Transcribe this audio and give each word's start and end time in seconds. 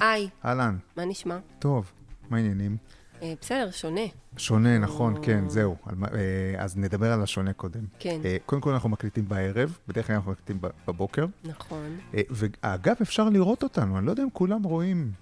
היי, 0.00 0.28
אהלן, 0.44 0.76
מה 0.96 1.04
נשמע? 1.04 1.38
טוב, 1.58 1.92
מה 2.30 2.36
העניינים? 2.36 2.76
אה, 3.22 3.34
בסדר, 3.40 3.70
שונה. 3.70 4.00
שונה, 4.36 4.78
נכון, 4.78 5.16
או- 5.16 5.22
כן, 5.22 5.48
זהו. 5.48 5.76
על 5.86 5.94
אה, 6.04 6.18
אז 6.64 6.76
נדבר 6.76 7.12
על 7.12 7.22
השונה 7.22 7.52
קודם. 7.52 7.80
כן, 7.98 8.20
אה, 8.24 8.36
קודם 8.46 8.60
כל 8.62 8.70
אנחנו 8.72 8.88
מקליטים 8.88 9.28
בערב, 9.28 9.78
בדרך 9.88 10.06
כלל 10.06 10.16
אנחנו 10.16 10.30
מקליטים 10.32 10.58
בבוקר. 10.88 11.26
נכון. 11.44 11.96
אה, 12.14 12.20
ואגב, 12.30 12.94
אפשר 13.02 13.28
לראות 13.28 13.62
אותנו, 13.62 13.98
אני 13.98 14.06
לא 14.06 14.10
יודע 14.10 14.22
אם 14.22 14.30
כולם 14.32 14.62
רואים 14.62 15.12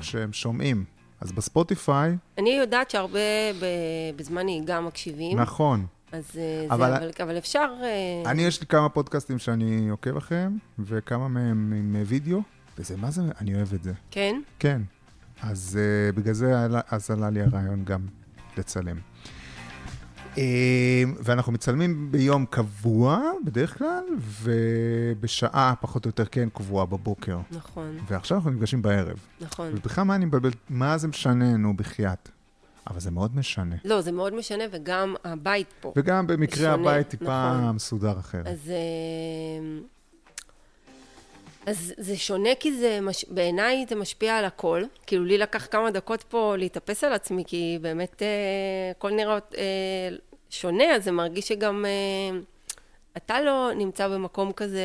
כשהם 0.00 0.32
שומעים. 0.32 0.84
אז 1.20 1.32
בספוטיפיי, 1.32 2.16
אני 2.38 2.50
יודעת 2.50 2.90
שהרבה 2.90 3.18
בזמן 4.16 4.44
נהיגה 4.44 4.80
מקשיבים, 4.80 5.38
נכון. 5.40 5.86
אז 6.12 6.30
אה, 6.36 6.66
אבל- 6.74 6.90
זה, 6.90 6.96
אבל, 6.96 7.10
אבל 7.22 7.38
אפשר... 7.38 7.66
אני, 8.26 8.42
יש 8.42 8.60
לי 8.60 8.66
כמה 8.66 8.88
פודקאסטים 8.88 9.38
שאני 9.38 9.88
עוקב 9.88 10.16
אחריהם, 10.16 10.58
וכמה 10.78 11.28
מהם 11.28 11.72
עם 11.76 11.96
וידאו, 12.06 12.40
וזה, 12.78 12.96
מה 12.96 13.10
זה, 13.10 13.22
אני 13.40 13.54
אוהב 13.54 13.74
את 13.74 13.82
זה. 13.82 13.92
כן? 14.10 14.40
כן. 14.58 14.82
אז 15.42 15.78
uh, 15.78 16.16
בגלל 16.16 16.34
זה 16.34 16.64
עלה, 16.64 16.80
אז 16.90 17.10
עלה 17.10 17.30
לי 17.30 17.40
הרעיון 17.42 17.84
גם 17.84 18.00
לצלם. 18.56 18.96
Uh, 20.34 20.38
ואנחנו 21.24 21.52
מצלמים 21.52 22.12
ביום 22.12 22.46
קבוע, 22.46 23.20
בדרך 23.44 23.78
כלל, 23.78 24.04
ובשעה 24.42 25.74
פחות 25.80 26.04
או 26.04 26.08
יותר 26.08 26.24
כן 26.24 26.48
קבועה 26.48 26.86
בבוקר. 26.86 27.38
נכון, 27.50 27.98
ועכשיו 28.08 28.36
אנחנו 28.36 28.50
נפגשים 28.50 28.82
בערב. 28.82 29.18
נכון. 29.40 29.68
ובכלל 29.72 30.04
מה 30.04 30.14
אני 30.14 30.24
מבלבל, 30.24 30.50
מה 30.68 30.98
זה 30.98 31.08
משנה, 31.08 31.56
נו, 31.56 31.76
בחייאת. 31.76 32.28
אבל 32.86 33.00
זה 33.00 33.10
מאוד 33.10 33.36
משנה. 33.36 33.76
לא, 33.84 34.00
זה 34.00 34.12
מאוד 34.12 34.34
משנה, 34.34 34.64
וגם 34.72 35.14
הבית 35.24 35.66
פה. 35.80 35.92
וגם 35.96 36.26
במקרה 36.26 36.56
שונה, 36.56 36.72
הבית 36.72 37.08
טיפה 37.08 37.52
נכון. 37.58 37.74
מסודר 37.74 38.18
אחרת. 38.18 38.46
אז, 38.46 38.70
אה, 38.70 39.78
אז 41.66 41.92
זה 41.98 42.16
שונה 42.16 42.50
כי 42.60 42.78
זה, 42.78 42.98
מש... 43.02 43.24
בעיניי 43.28 43.86
זה 43.88 43.94
משפיע 43.94 44.36
על 44.38 44.44
הכל. 44.44 44.82
כאילו, 45.06 45.24
לי 45.24 45.38
לקח 45.38 45.66
כמה 45.70 45.90
דקות 45.90 46.22
פה 46.22 46.54
להתאפס 46.58 47.04
על 47.04 47.12
עצמי, 47.12 47.44
כי 47.46 47.78
באמת 47.80 48.22
אה, 48.22 48.28
הכל 48.90 49.10
נראה 49.10 49.38
אה, 49.56 50.08
שונה, 50.50 50.84
אז 50.84 51.04
זה 51.04 51.10
מרגיש 51.12 51.48
שגם 51.48 51.84
אה, 51.84 52.38
אתה 53.16 53.40
לא 53.40 53.70
נמצא 53.76 54.08
במקום 54.08 54.52
כזה 54.52 54.82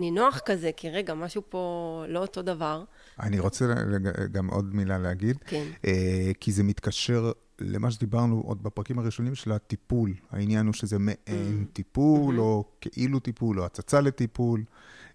נינוח 0.00 0.38
כזה, 0.38 0.70
כי 0.76 0.90
רגע, 0.90 1.14
משהו 1.14 1.42
פה 1.48 1.64
לא 2.08 2.18
אותו 2.18 2.42
דבר. 2.42 2.84
אני 3.20 3.38
רוצה 3.38 3.64
לג- 3.66 4.32
גם 4.32 4.48
עוד 4.50 4.74
מילה 4.74 4.98
להגיד. 4.98 5.36
כן, 5.46 5.64
אה, 5.86 6.30
כי 6.40 6.52
זה 6.52 6.62
מתקשר 6.62 7.32
למה 7.58 7.90
שדיברנו 7.90 8.42
עוד 8.46 8.62
בפרקים 8.62 8.98
הראשונים 8.98 9.34
של 9.34 9.52
הטיפול. 9.52 10.14
העניין 10.30 10.66
הוא 10.66 10.74
שזה 10.74 10.98
מעין 10.98 11.66
טיפול, 11.72 12.40
או 12.40 12.64
כאילו 12.80 13.18
טיפול, 13.20 13.60
או 13.60 13.64
הצצה 13.64 14.00
לטיפול. 14.00 14.62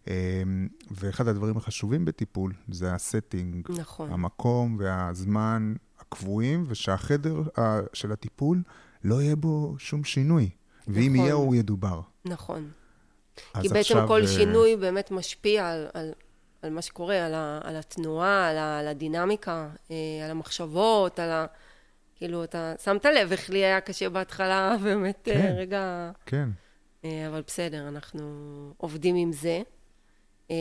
אה, 0.08 0.14
ואחד 0.92 1.28
הדברים 1.28 1.58
החשובים 1.58 2.06
בטיפול 2.06 2.54
זה 2.70 2.94
הסטינג, 2.94 3.68
נכון. 3.70 4.12
המקום 4.12 4.78
והזמן 4.80 5.74
הקבועים, 6.00 6.66
ושהחדר 6.68 7.44
אה, 7.58 7.80
של 7.94 8.12
הטיפול 8.12 8.62
לא 9.04 9.22
יהיה 9.22 9.36
בו 9.36 9.76
שום 9.78 10.04
שינוי. 10.04 10.50
ואם 10.88 11.14
נכון. 11.14 11.26
יהיה, 11.26 11.34
הוא 11.34 11.56
ידובר. 11.56 12.02
נכון. 12.26 12.72
כי 13.36 13.68
בעצם 13.68 13.80
עכשיו, 13.80 14.08
כל 14.08 14.22
אה, 14.22 14.28
שינוי 14.28 14.76
באמת 14.76 15.12
משפיע 15.12 15.70
על, 15.70 15.88
על, 15.94 16.12
על 16.62 16.70
מה 16.70 16.82
שקורה, 16.82 17.26
על, 17.26 17.34
ה, 17.34 17.60
על 17.64 17.76
התנועה, 17.76 18.50
על, 18.50 18.58
ה, 18.58 18.80
על 18.80 18.88
הדינמיקה, 18.88 19.70
אה, 19.92 19.96
על 20.26 20.32
המחשבות, 20.32 21.20
על 21.20 21.30
ה... 21.32 21.46
כאילו, 22.16 22.44
אתה 22.44 22.74
שמת 22.84 23.06
לב 23.06 23.32
איך 23.32 23.50
לי 23.50 23.66
היה 23.66 23.82
קשה 23.82 24.10
בהתחלה, 24.10 24.76
באמת, 24.84 25.22
כן. 25.24 25.54
רגע... 25.58 26.12
כן. 26.26 26.50
אבל 27.04 27.42
בסדר, 27.48 27.88
אנחנו 27.88 28.24
עובדים 28.78 29.16
עם 29.16 29.32
זה. 29.34 29.62
אה, 30.52 30.56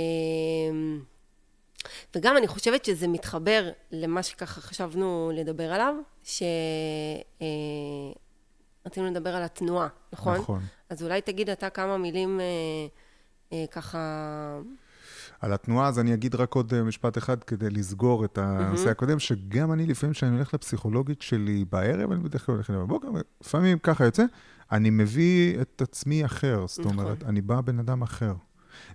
וגם 2.15 2.37
אני 2.37 2.47
חושבת 2.47 2.85
שזה 2.85 3.09
מתחבר 3.09 3.71
למה 3.91 4.23
שככה 4.23 4.61
חשבנו 4.61 5.33
לדבר 5.35 5.73
עליו, 5.73 5.95
שרצינו 6.23 6.47
לדבר 9.07 9.37
על 9.37 9.43
התנועה, 9.43 9.89
נכון? 10.13 10.39
נכון. 10.39 10.63
אז 10.89 11.03
אולי 11.03 11.21
תגיד 11.21 11.51
אתה 11.51 11.71
כמה 11.71 11.99
מילים 11.99 12.41
אה, 12.41 12.47
אה, 13.53 13.65
ככה... 13.71 14.61
על 15.41 15.53
התנועה, 15.53 15.89
אז 15.89 15.99
אני 15.99 16.15
אגיד 16.15 16.35
רק 16.35 16.55
עוד 16.55 16.75
אה, 16.75 16.83
משפט 16.83 17.19
אחד 17.19 17.45
כדי 17.45 17.71
לסגור 17.71 18.25
את 18.25 18.39
הנושא 18.39 18.91
הקודם, 18.91 19.19
שגם 19.19 19.73
אני, 19.73 19.87
לפעמים 19.87 20.15
כשאני 20.15 20.37
הולך 20.37 20.55
לפסיכולוגית 20.55 21.23
שלי 21.23 21.65
בערב, 21.71 22.13
אני 22.13 22.21
בדרך 22.21 22.47
כלל 22.47 22.55
הולך 22.55 22.71
אליה 22.71 22.81
בבוקר, 22.81 23.09
לפעמים 23.41 23.79
ככה 23.79 24.05
יוצא, 24.05 24.25
אני 24.73 24.91
מביא 24.91 25.61
את 25.61 25.83
עצמי 25.83 26.25
אחר, 26.25 26.67
זאת 26.67 26.87
נכון. 26.87 26.99
אומרת, 26.99 27.25
אני 27.25 27.41
בא 27.41 27.61
בן 27.61 27.79
אדם 27.79 28.03
אחר. 28.03 28.33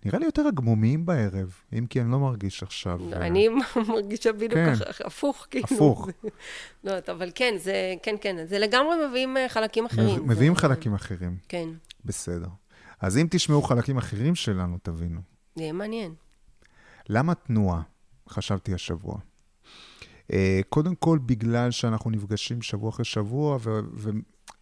נראה 0.06 0.19
לי 0.19 0.25
יותר 0.25 0.47
הגמומיים 0.47 1.06
בערב, 1.06 1.53
אם 1.78 1.86
כי 1.86 2.02
אני 2.02 2.12
לא 2.12 2.19
מרגיש 2.19 2.63
עכשיו... 2.63 3.00
אה, 3.13 3.28
אני 3.28 3.47
מרגישה 3.90 4.31
בדיוק 4.34 4.53
כן. 4.53 4.74
הפוך, 5.06 5.47
כאילו. 5.52 5.66
הפוך. 5.72 6.09
לא, 6.84 6.91
אבל 7.12 7.31
כן, 7.36 7.53
זה, 7.58 7.74
כן, 8.03 8.16
כן, 8.22 8.46
זה 8.46 8.59
לגמרי 8.59 8.96
מביאים 9.09 9.38
אה, 9.38 9.50
חלקים 9.50 9.86
אחרים. 9.86 10.24
מב- 10.24 10.31
מביאים 10.31 10.56
חלקים 10.56 10.94
אחרים, 10.94 11.38
כן, 11.50 11.69
בסדר. 12.06 12.47
אז 13.02 13.18
אם 13.18 13.28
תשמעו 13.31 13.62
חלקים 13.62 13.97
אחרים 13.97 14.36
שלנו, 14.36 14.78
תבינו. 14.84 15.22
זה 15.56 15.72
מעניין. 15.72 16.13
למה 17.09 17.36
תנועה? 17.36 17.81
חשבתי 18.30 18.74
השבוע. 18.74 19.18
אה, 20.34 20.59
קודם 20.69 20.96
כל, 20.96 21.19
בגלל 21.25 21.72
שאנחנו 21.72 22.12
נפגשים 22.12 22.62
שבוע 22.62 22.90
אחרי 22.90 23.06
שבוע, 23.06 23.57
ו- 23.62 24.09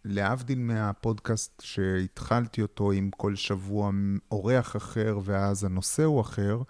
ולהבדיל 0.04 0.58
מהפודקאסט 0.58 1.62
שהתחלתי 1.64 2.62
אותו 2.62 2.92
עם 2.92 3.10
כל 3.16 3.36
שבוע 3.36 3.90
אורח 4.30 4.76
אחר, 4.76 5.18
ואז 5.24 5.64
הנושא 5.64 6.04
הוא 6.04 6.20
אחר, 6.20 6.62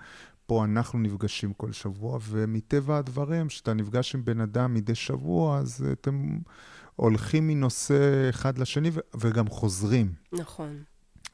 פה 0.47 0.65
אנחנו 0.65 0.99
נפגשים 0.99 1.53
כל 1.53 1.73
שבוע, 1.73 2.19
ומטבע 2.23 2.99
הדברים, 2.99 3.49
כשאתה 3.49 3.75
נפגש 3.75 4.15
עם 4.15 4.25
בן 4.25 4.41
אדם 4.41 4.75
מדי 4.75 4.95
שבוע, 4.95 5.59
אז 5.59 5.87
אתם 5.93 6.39
הולכים 6.97 7.49
מנושא 7.49 8.31
אחד 8.31 8.59
לשני 8.59 8.91
ו- 8.93 9.01
וגם 9.21 9.49
חוזרים. 9.49 10.13
נכון. 10.33 10.83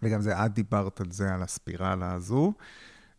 וגם 0.03 0.21
זה, 0.21 0.47
את 0.47 0.55
דיברת 0.55 1.01
על 1.01 1.11
זה, 1.11 1.35
על 1.35 1.43
הספירלה 1.43 2.13
הזו, 2.13 2.53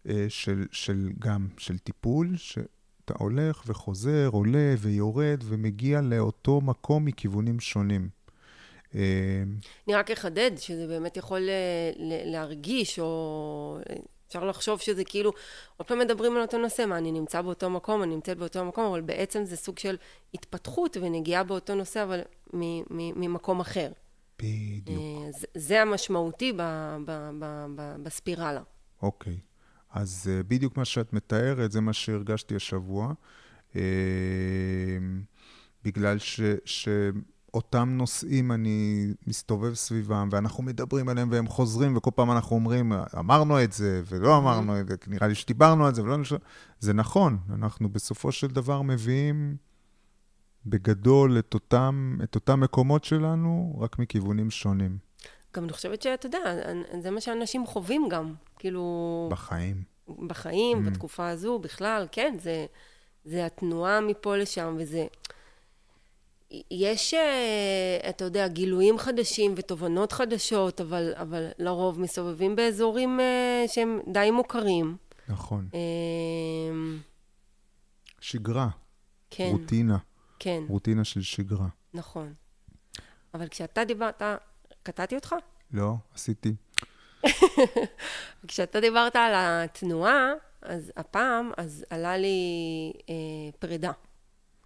אה, 0.10 0.26
של, 0.30 0.66
של 0.72 1.10
גם 1.20 1.48
של 1.58 1.78
טיפול, 1.78 2.38
שאתה 2.38 3.14
הולך 3.18 3.64
וחוזר, 3.68 4.30
עולה 4.32 4.76
ויורד 4.80 5.44
ומגיע 5.44 6.02
לאותו 6.02 6.62
מקום 6.62 7.06
מכיוונים 7.06 7.60
שונים. 7.60 8.10
אני 8.96 9.94
רק 9.96 10.12
אחדד 10.12 10.52
שזה 10.58 10.88
באמת 10.88 11.18
יכול 11.18 11.50
אה, 11.50 11.92
להרגיש, 12.26 13.00
או 13.00 13.78
אה, 13.90 13.96
אפשר 14.28 14.46
לחשוב 14.46 14.80
שזה 14.80 15.04
כאילו, 15.04 15.32
עוד 15.78 15.88
פעם 15.88 16.00
מדברים 16.00 16.36
על 16.36 16.42
אותו 16.42 16.58
נושא, 16.58 16.86
מה, 16.86 16.98
אני 16.98 17.12
נמצא 17.12 17.42
באותו 17.42 17.70
מקום, 17.70 18.04
אני 18.04 18.16
נמצאת 18.16 18.38
באותו 18.38 18.66
מקום, 18.66 18.86
אבל 18.86 19.02
בעצם 19.02 19.46
זה 19.46 19.58
סוג 19.58 19.80
של 19.80 19.96
התפתחות 20.34 20.98
ונגיעה 21.02 21.44
באותו 21.44 21.76
נושא, 21.76 22.04
אבל 22.04 22.22
ממקום 23.16 23.60
אחר. 23.60 23.92
בדיוק, 24.40 24.88
אה, 25.26 25.32
זה- 25.32 25.48
זה 25.54 25.82
המשמעותי 25.82 26.54
ב- 26.54 26.62
ב- 27.06 27.30
ב- 27.40 27.66
ב- 27.76 27.96
בספירלה. 28.04 28.62
אוקיי. 29.02 29.38
אז 29.94 30.30
בדיוק 30.48 30.78
מה 30.78 30.86
שאת 30.86 31.14
מתארת, 31.14 31.72
זה 31.72 31.82
מה 31.82 31.94
שהרגשתי 31.94 32.56
השבוע. 32.56 33.14
בגלל 35.84 36.18
ש... 36.20 36.42
ש... 36.66 36.88
אותם 37.54 37.90
נושאים 37.90 38.52
אני 38.52 39.08
מסתובב 39.28 39.74
סביבם, 39.74 40.30
ואנחנו 40.32 40.64
מדברים 40.64 41.10
עליהם 41.10 41.30
והם 41.32 41.48
חוזרים, 41.48 41.98
וכל 41.98 42.12
פעם 42.16 42.32
אנחנו 42.32 42.56
אומרים, 42.56 42.94
אמרנו 43.20 43.64
את 43.64 43.74
זה 43.74 44.02
ולא 44.06 44.38
אמרנו 44.38 44.80
את 44.80 44.88
זה, 44.88 44.96
נראה 45.08 45.28
לי 45.28 45.36
שדיברנו 45.36 45.86
על 45.86 45.96
זה 45.96 46.04
ולא... 46.04 46.18
זה 46.80 46.94
נכון, 46.94 47.38
אנחנו 47.54 47.90
בסופו 47.90 48.32
של 48.32 48.48
דבר 48.48 48.82
מביאים 48.82 49.56
בגדול 50.66 51.40
את 51.40 51.54
אותם, 51.54 52.18
את 52.24 52.36
אותם 52.36 52.60
מקומות 52.60 53.04
שלנו, 53.04 53.78
רק 53.82 54.00
מכיוונים 54.00 54.52
שונים 54.52 54.98
גם 55.56 55.64
אני 55.64 55.74
חושבת 55.74 56.02
שאתה 56.02 56.26
יודע, 56.26 56.40
זה 57.02 57.12
מה 57.12 57.22
שאנשים 57.22 57.66
חווים 57.66 58.10
גם, 58.10 58.34
כאילו, 58.60 59.28
בחיים. 59.32 59.84
בחיים, 60.28 60.78
Mm. 60.78 60.90
בתקופה 60.90 61.28
הזו, 61.30 61.60
בכלל, 61.60 62.08
כן, 62.12 62.36
זה, 62.40 62.66
זה 63.26 63.46
התנועה 63.46 64.02
מפה 64.02 64.38
לשם, 64.38 64.76
וזה... 64.80 65.08
יש, 66.72 67.14
אה, 67.14 68.10
אתה 68.10 68.24
יודע, 68.26 68.48
גילויים 68.48 68.98
חדשים 68.98 69.54
ותובנות 69.58 70.12
חדשות, 70.12 70.82
אבל, 70.82 71.14
אבל 71.16 71.48
לרוב 71.60 72.00
מסתובבים 72.00 72.56
באזורים 72.56 73.20
אה, 73.20 73.64
שהם 73.68 74.00
די 74.08 74.32
מוכרים. 74.32 74.98
נכון. 75.28 75.68
אה, 75.74 75.80
שגרה, 78.20 78.70
כן, 79.30 79.50
רוטינה, 79.52 79.98
כן, 80.40 80.64
רוטינה 80.70 81.04
של 81.04 81.22
שגרה. 81.22 81.68
נכון. 81.94 82.34
אבל 83.34 83.48
כשאתה 83.48 83.86
דיברת, 83.86 84.22
קטעתי 84.84 85.16
אותך? 85.16 85.36
לא, 85.72 85.94
עשיתי. 86.14 86.56
כשאתה 88.48 88.80
דיברת 88.80 89.16
על 89.16 89.32
התנועה, 89.36 90.32
אז 90.62 90.92
הפעם, 90.98 91.52
אז 91.58 91.86
עלה 91.90 92.18
לי 92.18 92.94
אה, 93.10 93.52
פרידה. 93.60 93.92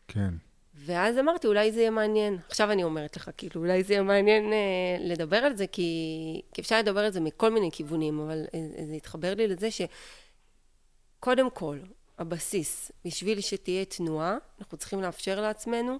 כן. 0.08 0.34
ואז 0.76 1.18
אמרתי, 1.18 1.48
אולי 1.48 1.72
זה 1.72 1.80
יהיה 1.80 1.92
מעניין. 1.92 2.38
עכשיו 2.48 2.72
אני 2.72 2.84
אומרת 2.84 3.18
לך, 3.18 3.30
כאילו, 3.38 3.62
אולי 3.62 3.84
זה 3.84 3.94
יהיה 3.94 4.04
מעניין 4.04 4.54
אה, 4.54 4.98
לדבר 5.00 5.38
על 5.38 5.56
זה, 5.56 5.68
כי, 5.68 6.42
כי 6.54 6.62
אפשר 6.62 6.80
לדבר 6.80 7.00
על 7.00 7.12
זה 7.12 7.20
מכל 7.20 7.52
מיני 7.52 7.72
כיוונים, 7.72 8.20
אבל 8.20 8.46
אה, 8.54 8.86
זה 8.88 8.94
התחבר 8.94 9.34
לי 9.34 9.48
לזה 9.48 9.68
שקודם 9.72 11.50
כל, 11.50 11.80
הבסיס. 12.18 12.92
בשביל 13.06 13.42
שתהיה 13.42 13.86
תנועה, 13.86 14.38
אנחנו 14.60 14.78
צריכים 14.78 15.02
לאפשר 15.02 15.42
לעצמנו 15.42 15.98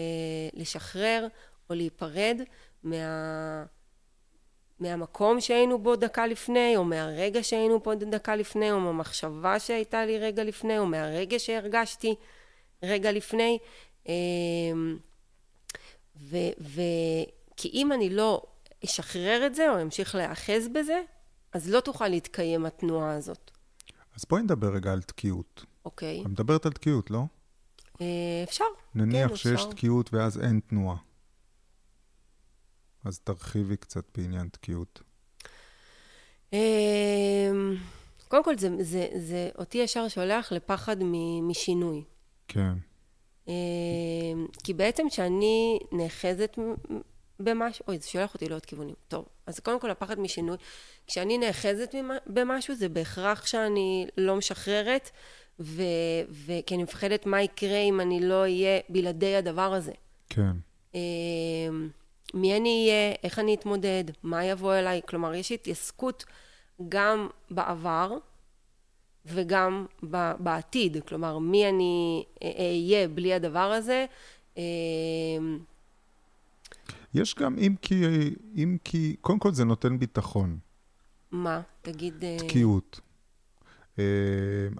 אה, 0.00 0.04
לשחרר 0.52 1.26
או 1.70 1.74
להיפרד 1.74 2.40
מה... 2.82 3.64
מהמקום 4.80 5.40
שהיינו 5.40 5.78
בו 5.78 5.96
דקה 5.96 6.26
לפני, 6.26 6.76
או 6.76 6.84
מהרגע 6.84 7.42
שהיינו 7.42 7.82
פה 7.82 7.94
דקה 7.94 8.36
לפני, 8.36 8.72
או 8.72 8.80
מהמחשבה 8.80 9.58
שהייתה 9.58 10.04
לי 10.04 10.18
רגע 10.18 10.44
לפני, 10.44 10.78
או 10.78 10.86
מהרגע 10.86 11.38
שהרגשתי 11.38 12.14
רגע 12.82 13.12
לפני. 13.12 13.58
אמ, 14.06 14.98
ו, 16.16 16.36
ו, 16.60 16.80
כי 17.56 17.68
אם 17.68 17.92
אני 17.92 18.10
לא 18.10 18.42
אשחרר 18.84 19.46
את 19.46 19.54
זה, 19.54 19.70
או 19.70 19.82
אמשיך 19.82 20.14
להיאחז 20.14 20.68
בזה, 20.68 21.02
אז 21.52 21.70
לא 21.70 21.80
תוכל 21.80 22.08
להתקיים 22.08 22.66
התנועה 22.66 23.14
הזאת. 23.14 23.50
אז 24.16 24.24
בואי 24.28 24.42
נדבר 24.42 24.74
רגע 24.74 24.92
על 24.92 25.02
תקיעות. 25.02 25.64
אוקיי. 25.84 26.22
את 26.22 26.26
מדברת 26.26 26.66
על 26.66 26.72
תקיעות, 26.72 27.10
לא? 27.10 27.22
אה, 28.00 28.06
אפשר. 28.44 28.64
נניח 28.94 29.30
כן, 29.30 29.36
שיש 29.36 29.52
אפשר. 29.52 29.70
תקיעות 29.70 30.14
ואז 30.14 30.40
אין 30.40 30.60
תנועה. 30.66 30.96
אז 33.04 33.18
תרחיבי 33.18 33.76
קצת 33.76 34.04
בעניין 34.16 34.48
תקיעות. 34.48 35.02
אמ, 36.52 37.76
קודם 38.28 38.44
כל, 38.44 38.58
זה, 38.58 38.68
זה, 38.80 39.08
זה 39.16 39.50
אותי 39.58 39.78
ישר 39.78 40.08
שולח 40.08 40.52
לפחד 40.52 40.96
משינוי. 41.42 42.04
כן. 42.48 42.72
אמ, 43.50 44.46
כי 44.64 44.74
בעצם 44.74 45.08
כשאני 45.08 45.78
נאחזת 45.92 46.58
במשהו, 47.40 47.84
אוי, 47.88 47.98
זה 47.98 48.08
שולח 48.08 48.34
אותי 48.34 48.48
לעוד 48.48 48.66
כיוונים. 48.66 48.94
טוב, 49.08 49.24
אז 49.46 49.60
קודם 49.60 49.80
כל 49.80 49.90
הפחד 49.90 50.20
משינוי. 50.20 50.56
כשאני 51.06 51.38
נאחזת 51.38 51.94
במשהו, 52.26 52.74
זה 52.74 52.88
בהכרח 52.88 53.46
שאני 53.46 54.06
לא 54.16 54.36
משחררת, 54.36 55.10
ו- 55.60 55.82
ו- 56.30 56.66
כי 56.66 56.74
אני 56.74 56.82
מפחדת 56.82 57.26
מה 57.26 57.42
יקרה 57.42 57.78
אם 57.78 58.00
אני 58.00 58.20
לא 58.20 58.40
אהיה 58.40 58.80
בלעדי 58.88 59.36
הדבר 59.36 59.74
הזה. 59.74 59.92
כן. 60.28 60.52
אמ, 60.94 61.88
מי 62.34 62.56
אני 62.56 62.88
אהיה, 62.88 63.14
איך 63.22 63.38
אני 63.38 63.54
אתמודד, 63.54 64.04
מה 64.22 64.44
יבוא 64.44 64.74
אליי. 64.74 65.00
כלומר, 65.08 65.34
יש 65.34 65.52
התעסקות 65.52 66.24
גם 66.88 67.28
בעבר 67.50 68.16
וגם 69.26 69.86
בעתיד. 70.38 70.96
כלומר, 71.08 71.38
מי 71.38 71.68
אני 71.68 72.24
אהיה 72.58 73.08
בלי 73.08 73.34
הדבר 73.34 73.58
הזה. 73.58 74.06
אמ, 74.56 75.58
יש 77.14 77.34
גם, 77.34 77.58
אם 77.58 77.74
כי, 77.82 78.04
אם 78.56 78.76
כי, 78.84 79.16
קודם 79.20 79.38
כל 79.38 79.52
זה 79.52 79.64
נותן 79.64 79.98
ביטחון, 79.98 80.58
מה? 81.30 81.60
תגיד... 81.82 82.24
אה, 82.24 82.36
תקיעות. 82.38 83.00
אה, 83.98 84.04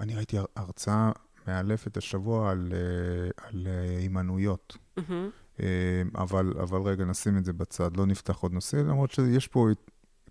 אני 0.00 0.14
ראיתי 0.14 0.38
הר- 0.38 0.44
הרצאה 0.56 1.10
מאלפת 1.48 1.96
השבוע 1.96 2.50
על, 2.50 2.72
אה, 2.72 3.46
על 3.48 3.66
אה. 3.66 4.08
מהמם, 4.08 5.30
אה, 5.60 5.66
אבל, 6.14 6.52
אבל 6.62 6.80
רגע, 6.82 7.04
נשים 7.04 7.38
את 7.38 7.44
זה 7.44 7.52
בצד, 7.52 7.96
לא 7.96 8.06
נפתח 8.06 8.36
עוד 8.38 8.52
נושא, 8.52 8.76
למרות 8.76 9.10
שיש 9.10 9.46
פה 9.46 9.66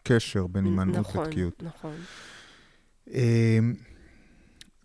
קשר 0.03 0.47
בין 0.47 0.65
הימנעות 0.65 0.97
נכון, 1.07 1.25
לתקיעות. 1.25 1.63
נכון. 1.63 1.95
אה, 3.13 3.59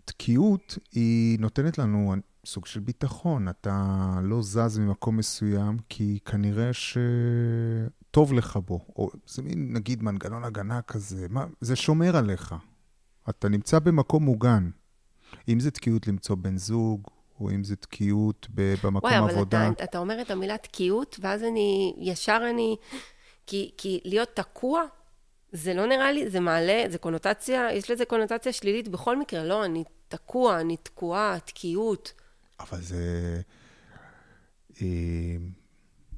תקיעות 0.04 0.78
היא 0.92 1.38
נותנת 1.38 1.78
לנו 1.78 2.14
סוג 2.46 2.66
של 2.66 2.80
ביטחון. 2.80 3.48
אתה 3.48 4.14
לא 4.22 4.42
זז 4.42 4.78
ממקום 4.78 5.16
מסוים, 5.16 5.76
כי 5.88 6.18
כנראה 6.24 6.70
שטוב 6.72 8.32
לך 8.32 8.56
בו. 8.56 8.86
או 8.96 9.10
זה 9.26 9.42
מין, 9.42 9.72
נגיד, 9.72 10.02
מנגנון 10.02 10.44
הגנה 10.44 10.82
כזה. 10.82 11.26
מה, 11.30 11.46
זה 11.60 11.76
שומר 11.76 12.16
עליך. 12.16 12.54
אתה 13.28 13.48
נמצא 13.48 13.78
במקום 13.78 14.24
מוגן. 14.24 14.70
אם 15.48 15.60
זה 15.60 15.70
תקיעות 15.70 16.08
למצוא 16.08 16.36
בן 16.36 16.56
זוג, 16.56 17.00
או 17.40 17.50
אם 17.50 17.64
זה 17.64 17.76
תקיעות 17.76 18.46
במקום 18.54 19.10
וואי, 19.10 19.18
אבל 19.18 19.30
עבודה. 19.30 19.68
אתה, 19.68 19.84
אתה 19.84 19.98
אומר 19.98 20.22
את 20.22 20.30
המילה 20.30 20.58
תקיעות, 20.58 21.16
ואז 21.20 21.42
אני, 21.42 21.94
ישר 21.98 22.40
אני... 22.50 22.76
כי, 23.46 23.70
כי 23.76 24.00
להיות 24.04 24.28
תקוע, 24.34 24.82
זה 25.56 25.74
לא 25.74 25.86
נראה 25.86 26.12
לי, 26.12 26.30
זה 26.30 26.40
מעלה, 26.40 26.84
זה 26.90 26.98
קונוטציה, 26.98 27.72
יש 27.72 27.90
לזה 27.90 28.04
קונוטציה 28.04 28.52
שלילית 28.52 28.88
בכל 28.88 29.18
מקרה. 29.18 29.44
לא, 29.44 29.64
אני 29.64 29.84
תקוע, 30.08 30.60
אני 30.60 30.76
תקועה, 30.76 31.38
תקיעות. 31.44 32.12
אבל 32.60 32.80
זה... 32.80 33.40
אה, 34.82 35.36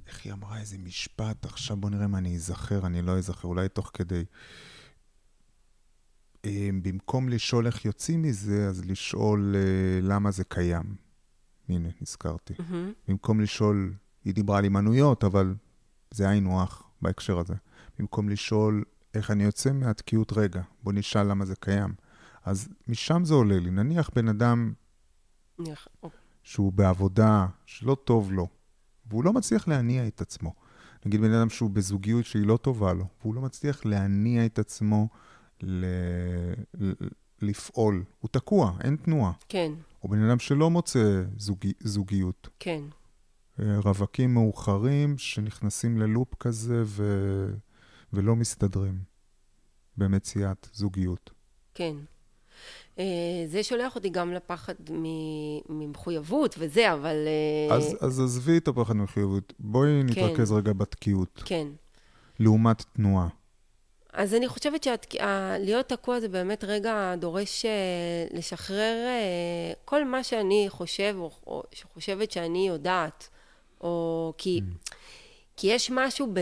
איך 0.07 0.25
היא 0.25 0.33
אמרה 0.33 0.61
איזה 0.61 0.79
משפט? 0.79 1.45
עכשיו 1.45 1.77
בוא 1.77 1.91
נראה 1.91 2.05
אם 2.05 2.17
אני 2.17 2.35
אזכר, 2.35 2.87
אני 2.87 3.03
לא 3.03 3.19
אזכר, 3.19 3.49
אולי 3.49 3.69
תוך 3.69 3.91
כדי. 3.95 4.25
אה, 6.45 6.69
במקום 6.83 7.29
לשאול 7.29 7.67
איך 7.67 7.85
יוצאים 7.85 8.23
מזה, 8.23 8.67
אז 8.69 8.85
לשאול 8.85 9.55
אה, 9.57 10.01
למה 10.03 10.31
זה 10.31 10.45
קיים. 10.45 10.97
הנה, 11.69 11.89
נזכרתי. 12.01 12.55
מהמם. 12.59 12.93
במקום 13.09 13.41
לשאול, 13.41 13.93
היא 14.25 14.35
דיברה 14.35 14.59
על 14.59 14.65
הימנעויות, 14.65 15.25
אבל 15.25 15.55
זה 16.11 16.29
היינו 16.29 16.63
הך 16.63 16.83
בהקשר 17.03 17.39
הזה. 17.39 17.55
במקום 17.99 18.29
לשאול 18.29 18.85
איך 19.17 19.31
אני 19.31 19.45
יוצא 19.45 19.73
מהתקיעות, 19.73 20.33
רגע, 20.33 20.63
בוא 20.83 20.93
נשאל 20.93 21.27
למה 21.31 21.45
זה 21.45 21.55
קיים. 21.57 21.95
אז 22.45 22.69
משם 22.89 23.25
זה 23.25 23.35
עולה 23.35 23.59
לי. 23.59 23.71
נניח 23.71 24.11
בן 24.15 24.29
אדם 24.29 24.73
אני- 25.61 25.71
שהוא 26.43 26.73
בעבודה 26.73 27.47
שלא 27.67 27.97
טוב 28.05 28.33
לו, 28.33 28.49
והוא 29.07 29.25
לא 29.25 29.33
מצליח 29.33 29.69
להניע 29.69 30.07
את 30.07 30.21
עצמו. 30.21 30.55
נגיד 31.07 31.21
בן 31.21 31.33
אדם 31.33 31.49
שהוא 31.51 31.71
בזוגיות 31.71 32.25
שהיא 32.25 32.47
לא 32.47 32.57
טובה 32.57 32.93
לו, 32.93 33.07
והוא 33.21 33.35
לא 33.35 33.41
מצליח 33.43 33.85
להניע 33.85 34.47
את 34.47 34.59
עצמו 34.59 35.09
ל... 35.63 35.85
לפעול. 37.43 38.05
הוא 38.19 38.29
תקוע, 38.33 38.73
אין 38.81 38.97
תנועה. 38.97 39.33
כן, 39.49 39.73
או 40.03 40.09
בן 40.09 40.23
אדם 40.23 40.39
שלא 40.39 40.71
מוצא 40.71 41.23
זוגי... 41.37 41.73
זוגיות. 41.81 42.49
כן. 42.59 42.83
אה, 43.61 43.79
רווקים 43.79 44.35
מאוחרים 44.35 45.19
שנכנסים 45.19 45.99
ללופ 45.99 46.35
כזה 46.35 46.83
ו... 46.87 47.03
ולא 48.17 48.37
מסתדרים 48.37 48.99
במציאת 49.97 50.69
זוגיות. 50.73 51.31
כן. 51.75 51.97
אה, 52.99 53.05
זה 53.47 53.63
שולח 53.63 53.95
אותי 53.95 54.09
גם 54.09 54.33
לפחד 54.33 54.75
ממחויבות 55.69 56.55
וזה, 56.59 56.93
אבל... 56.93 57.17
אה, 57.71 57.77
אז, 57.77 57.97
אז 58.01 58.21
עזבי 58.21 58.59
את 58.59 58.69
הפחד 58.69 58.97
ממחויבות. 58.97 59.53
בואי 59.59 60.03
נתרכז 60.03 60.53
רגע 60.53 60.73
בתקיעות, 60.73 61.43
כן. 61.45 61.69
לעומת 62.39 62.83
תנועה. 62.93 63.29
אז 64.13 64.35
אני 64.35 64.49
חושבת 64.49 64.87
שלהיות 64.87 65.89
תקוע 65.89 66.21
זה 66.21 66.29
באמת 66.29 66.65
רגע 66.65 67.15
דורש 67.19 67.65
אה, 67.65 67.71
לשחרר 68.33 68.97
כל 69.85 70.05
מה 70.05 70.25
שאני 70.25 70.67
חושב, 70.69 71.15
או, 71.19 71.31
או 71.47 71.63
שחושבת 71.73 72.31
שאני 72.31 72.69
יודעת, 72.69 73.29
או 73.81 74.33
כי, 74.39 74.61
כי 75.57 75.67
יש 75.67 75.91
משהו 75.91 76.27
ב... 76.33 76.41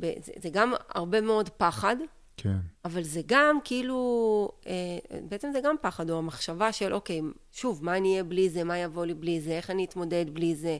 ב 0.00 0.12
זה, 0.20 0.32
זה 0.42 0.48
גם 0.48 0.72
הרבה 0.94 1.20
מאוד 1.20 1.48
פחד, 1.48 1.96
כן. 2.36 2.56
אבל 2.84 3.02
זה 3.02 3.20
גם 3.26 3.58
כאילו, 3.64 4.50
אה, 4.66 4.98
בעצם 5.28 5.50
זה 5.52 5.60
גם 5.60 5.76
פחד, 5.80 6.10
או 6.10 6.18
המחשבה 6.18 6.72
של, 6.72 6.94
אוקיי, 6.94 7.20
שוב, 7.52 7.84
מה 7.84 7.96
אני 7.96 8.10
אהיה 8.12 8.24
בלי 8.24 8.50
זה, 8.50 8.64
מה 8.64 8.78
יבוא 8.78 9.06
לי 9.06 9.14
בלי 9.14 9.40
זה, 9.40 9.50
איך 9.50 9.70
אני 9.70 9.84
אתמודד 9.84 10.24
בלי 10.32 10.54
זה. 10.54 10.76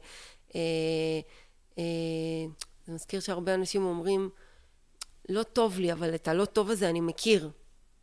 אה, 0.55 0.61
אה, 1.79 1.85
זה 2.87 2.93
מזכיר 2.93 3.21
שהרבה 3.21 3.55
אנשים 3.55 3.85
אומרים, 3.85 4.31
לא 5.29 5.43
טוב 5.43 5.79
לי, 5.79 5.93
אבל 5.93 6.15
את 6.15 6.29
הלא 6.29 6.45
טוב 6.45 6.71
הזה 6.71 6.91
אני 6.91 7.01
מכיר. 7.01 7.51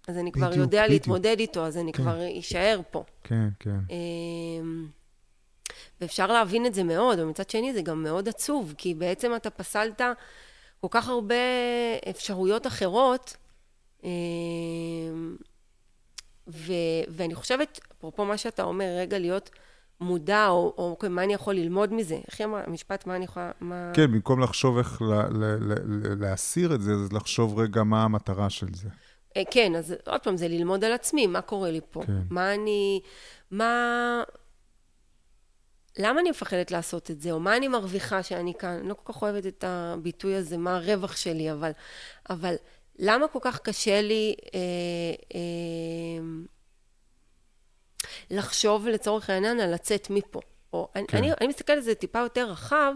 אז 0.08 0.18
אני 0.18 0.32
כבר 0.32 0.48
בדיוק, 0.50 0.62
יודע 0.62 0.84
בדיוק. 0.84 1.02
להתמודד 1.02 1.36
איתו, 1.40 1.66
אז 1.66 1.78
אני 1.78 1.94
כן. 1.94 2.04
כבר 2.04 2.40
אשאר 2.40 2.82
פה. 2.92 3.04
כן, 3.24 3.48
כן. 3.60 3.80
ואפשר 6.02 6.28
להבין 6.28 6.66
את 6.66 6.74
זה 6.74 6.84
מאוד, 6.84 7.20
ומצד 7.20 7.50
שני 7.50 7.74
זה 7.74 7.82
גם 7.82 8.04
מאוד 8.04 8.30
עצוב, 8.30 8.74
כי 8.78 8.94
בעצם 8.94 9.36
אתה 9.36 9.50
פסלת 9.50 10.02
כל 10.82 10.88
כך 10.92 11.10
הרבה 11.10 11.36
אפשרויות 12.10 12.68
אחרות, 12.68 13.38
אמ, 14.04 14.10
ו, 16.48 16.74
ואני 17.10 17.36
חושבת, 17.36 17.80
אפרופו 17.98 18.26
מה 18.26 18.38
שאתה 18.38 18.64
אומר, 18.64 18.86
רגע 19.00 19.20
להיות 19.20 19.50
מודע, 20.02 20.48
או, 20.48 20.74
או 20.78 20.90
אוקיי, 20.90 21.10
מה 21.10 21.24
אני 21.24 21.34
יכול 21.34 21.54
ללמוד 21.54 21.94
מזה? 21.94 22.20
איך 22.28 22.40
היא 22.40 22.46
אמרה? 22.48 22.62
המשפט, 22.66 23.08
מה 23.08 23.16
אני 23.16 23.26
יכולה... 23.26 23.52
מה... 23.62 23.92
כן, 23.94 24.12
במקום 24.12 24.42
לחשוב 24.42 24.78
איך 24.78 25.02
ל- 25.02 25.06
ל- 25.06 25.58
ל- 25.60 25.74
ל- 25.86 26.22
להסיר 26.22 26.76
את 26.76 26.82
זה, 26.82 26.92
אז 26.92 27.14
לחשוב 27.14 27.60
רגע 27.60 27.84
מה 27.84 28.04
המטרה 28.04 28.50
של 28.50 28.68
זה. 28.74 28.90
אה, 29.38 29.42
כן, 29.52 29.76
אז 29.76 29.96
עוד 30.08 30.22
פעם, 30.22 30.38
זה 30.38 30.48
ללמוד 30.48 30.84
על 30.84 30.92
עצמי, 30.94 31.28
מה 31.28 31.42
קורה 31.42 31.72
לי 31.72 31.82
פה? 31.92 32.04
כן. 32.06 32.22
מה 32.30 32.54
אני... 32.54 33.02
מה... 33.52 34.24
למה 35.98 36.20
אני 36.20 36.30
מפחדת 36.30 36.72
לעשות 36.72 37.12
את 37.12 37.22
זה, 37.22 37.32
או 37.32 37.40
מה 37.40 37.58
אני 37.58 37.68
מרוויחה 37.68 38.24
שאני 38.24 38.54
כאן? 38.60 38.70
אני 38.70 38.90
לא 38.90 38.94
כל 39.04 39.14
כך 39.14 39.22
אוהבת 39.22 39.46
את 39.46 39.64
הביטוי 39.68 40.36
הזה, 40.36 40.58
מה 40.58 40.76
הרווח 40.76 41.16
שלי, 41.16 41.52
אבל, 41.52 41.72
אבל 42.30 42.56
למה 43.00 43.28
כל 43.28 43.40
כך 43.42 43.60
קשה 43.60 44.02
לי 44.02 44.36
אה, 44.54 44.60
אה, 45.36 46.26
לחשוב 48.32 48.88
לצורך 48.88 49.30
העניין 49.30 49.60
על 49.60 49.74
לצאת 49.74 50.10
מפה? 50.10 50.40
או, 50.74 50.90
כן. 50.94 51.18
אני, 51.18 51.32
אני, 51.42 51.48
מסתכלת 51.48 51.78
על 51.78 51.84
זה 51.84 51.96
טיפה 51.96 52.20
יותר 52.20 52.52
רחב, 52.52 52.94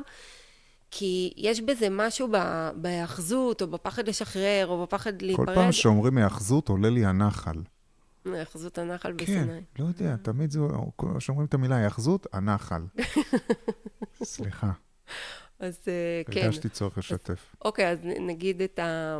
כי 0.91 1.33
יש 1.37 1.61
בזה 1.61 1.87
משהו 1.91 2.27
ב- 2.31 2.69
בהאחזות, 2.75 3.61
או 3.61 3.67
בפחד 3.67 4.07
לשחרר, 4.07 4.67
או 4.67 4.81
בפחד 4.81 5.19
כל 5.19 5.25
להיפרד. 5.25 5.55
פעם 5.55 5.71
שאומרים 5.71 6.17
היאחזות, 6.17 6.69
עולה 6.69 6.89
לי 6.89 7.05
הנחל. 7.05 7.55
היאחזות 8.25 8.77
הנחל 8.77 9.13
כן, 9.17 9.23
בסיני. 9.25 9.61
לא 9.79 9.85
יודע, 9.85 10.15
תמיד 10.21 10.51
זה, 10.51 10.59
כשאומרים 11.17 11.47
את 11.47 11.53
המילה 11.53 11.75
היאחזות, 11.75 12.27
הנחל. 12.33 12.81
סליחה, 14.23 14.71
אז 15.59 15.79
אה, 15.87 16.21
כן. 16.33 16.41
הרגשתי 16.41 16.69
צורך 16.69 16.97
לשתף. 16.97 17.55
אוקיי, 17.65 17.89
אז 17.91 17.99
נגיד 18.03 18.61
את 18.61 18.79
ה... 18.79 19.19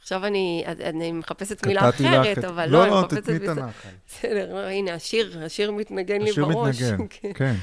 עכשיו 0.00 0.26
אני, 0.26 0.64
אני 0.66 1.12
מחפשת 1.12 1.66
מילה 1.66 1.88
לך 1.88 1.94
אחרת, 1.94 2.38
את- 2.38 2.44
אבל 2.44 2.66
לא, 2.66 2.72
לא, 2.78 2.82
אני 2.84 2.90
לא, 2.90 3.02
מחפשת... 3.02 3.22
תתני 3.22 3.36
את 3.36 3.48
הנחל. 3.48 3.88
בסדר, 4.08 4.52
לא, 4.54 4.58
הנה, 4.58 4.94
השיר, 4.94 5.38
השיר 5.44 5.70
מתנגן 5.72 6.20
לי 6.22 6.30
השיר 6.30 6.44
בראש. 6.46 6.82
מתנגן, 6.82 7.06
כן. 7.38 7.54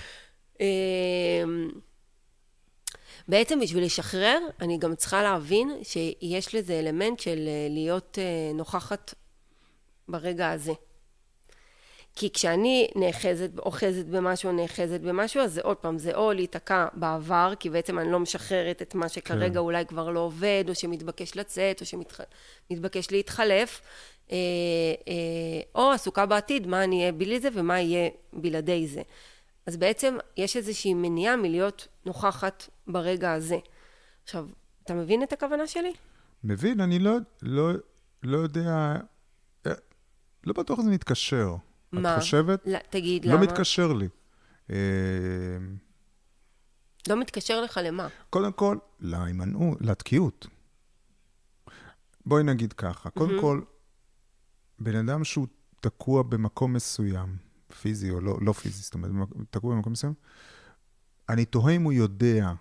בעצם 3.27 3.59
בשביל 3.59 3.83
לשחרר, 3.83 4.39
אני 4.61 4.77
גם 4.77 4.95
צריכה 4.95 5.23
להבין 5.23 5.79
שיש 5.83 6.55
לזה 6.55 6.79
אלמנט 6.79 7.19
של 7.19 7.47
אה, 7.47 7.67
להיות 7.69 8.17
אה, 8.21 8.53
נוכחת 8.53 9.13
ברגע 10.07 10.51
הזה. 10.51 10.73
כי 12.19 12.29
כשאני 12.29 12.87
נאחזת, 12.95 13.49
אוחזת 13.59 14.05
במשהו, 14.05 14.51
נאחזת 14.51 14.99
במשהו, 15.01 15.41
אז 15.41 15.53
זה 15.53 15.61
עוד 15.61 15.77
פעם, 15.77 15.97
זה 15.97 16.15
או 16.15 16.33
להיתקע 16.33 16.87
בעבר, 16.93 17.53
כי 17.59 17.69
בעצם 17.69 17.99
אני 17.99 18.11
לא 18.11 18.19
משחררת 18.19 18.81
את 18.81 18.95
מה 18.95 19.09
שכרגע 19.09 19.53
כן. 19.53 19.57
אולי 19.57 19.85
כבר 19.85 20.09
לא 20.09 20.19
עובד, 20.19 20.63
או 20.69 20.75
שמתבקש 20.75 21.35
לצאת, 21.35 21.81
או 21.81 21.85
שמתבקש 21.85 23.11
להתחלף, 23.11 23.81
אה, 24.31 24.37
אה, 25.07 25.61
או 25.75 25.91
עסוקה 25.91 26.25
בעתיד, 26.25 26.67
מה 26.67 26.83
אני 26.83 26.99
אהיה 26.99 27.11
בלי 27.11 27.39
זה 27.39 27.49
ומה 27.53 27.79
יהיה 27.81 28.09
בלעדי 28.33 28.87
זה. 28.87 29.01
אז 29.67 29.77
בעצם 29.77 30.17
יש 30.37 30.57
איזושהי 30.57 30.93
מניעה 30.93 31.35
מלהיות 31.35 31.87
נוכחת 32.05 32.69
ברגע 32.87 33.33
הזה. 33.33 33.57
עכשיו, 34.23 34.47
אתה 34.83 34.93
מבין 34.93 35.23
את 35.23 35.33
הכוונה 35.33 35.67
שלי? 35.67 35.93
מבין, 36.43 36.81
אני 36.81 36.99
לא, 36.99 37.17
לא, 37.41 37.71
לא 38.23 38.37
יודע, 38.37 38.95
אה, 39.67 39.71
לא 40.43 40.53
בטוח 40.53 40.79
שזה 40.79 40.89
מתקשר. 40.89 41.55
מה? 41.91 42.15
את 42.15 42.19
חושבת? 42.19 42.61
לא, 42.65 42.77
תגיד, 42.89 43.25
לא 43.25 43.33
למה? 43.33 43.41
מתקשר 43.43 43.93
לי. 43.93 44.07
אה, 44.69 44.77
לא 47.09 47.19
מתקשר 47.19 47.61
לך 47.61 47.79
למה? 47.83 48.07
קודם 48.29 48.51
כל, 48.51 48.77
להימנעות, 48.99 49.77
לתקיעות. 49.81 50.47
בואי 52.25 52.43
נגיד 52.43 52.73
ככה, 52.73 53.09
קודם 53.09 53.41
כל, 53.41 53.61
בן 54.79 54.95
אדם 54.95 55.23
שהוא 55.23 55.47
תקוע 55.81 56.23
במקום 56.23 56.73
מסוים, 56.73 57.37
פיזי 57.81 58.11
או 58.11 58.19
לא, 58.19 58.37
לא 58.41 58.53
פיזי, 58.53 58.81
זאת 58.81 58.93
אומרת, 58.93 59.11
תקוע 59.49 59.75
במקום 59.75 59.93
מסוים, 59.93 60.13
אני 61.29 61.45
תוהה 61.45 61.75
אם 61.75 61.83
הוא 61.83 61.93
יודע 61.93 62.51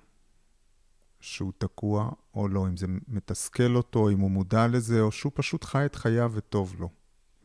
שהוא 1.21 1.53
תקוע 1.59 2.11
או 2.35 2.49
לא, 2.49 2.67
אם 2.67 2.77
זה 2.77 2.87
מתסכל 3.09 3.77
אותו, 3.77 4.11
אם 4.11 4.21
הוא 4.21 4.31
מודע 4.31 4.67
לזה, 4.67 5.01
או 5.01 5.13
שהוא 5.13 5.33
פשוט 5.35 5.65
חי 5.65 5.87
את 5.87 5.95
חייו 5.95 6.33
וטוב 6.35 6.75
לו. 6.79 6.89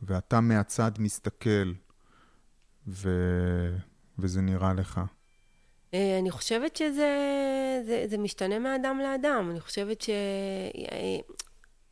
ואתה 0.02 0.40
מהצד 0.40 0.92
מסתכל, 0.98 1.72
ו... 2.88 3.10
וזה 4.18 4.40
נראה 4.40 4.72
לך. 4.72 5.00
אה, 5.94 6.18
אני 6.18 6.30
חושבת 6.30 6.76
שזה 6.76 7.10
זה, 7.86 8.04
זה 8.10 8.18
משתנה 8.18 8.58
מאדם 8.58 8.98
לאדם. 8.98 9.48
אני 9.50 9.60
חושבת 9.60 10.00
ש... 10.00 10.10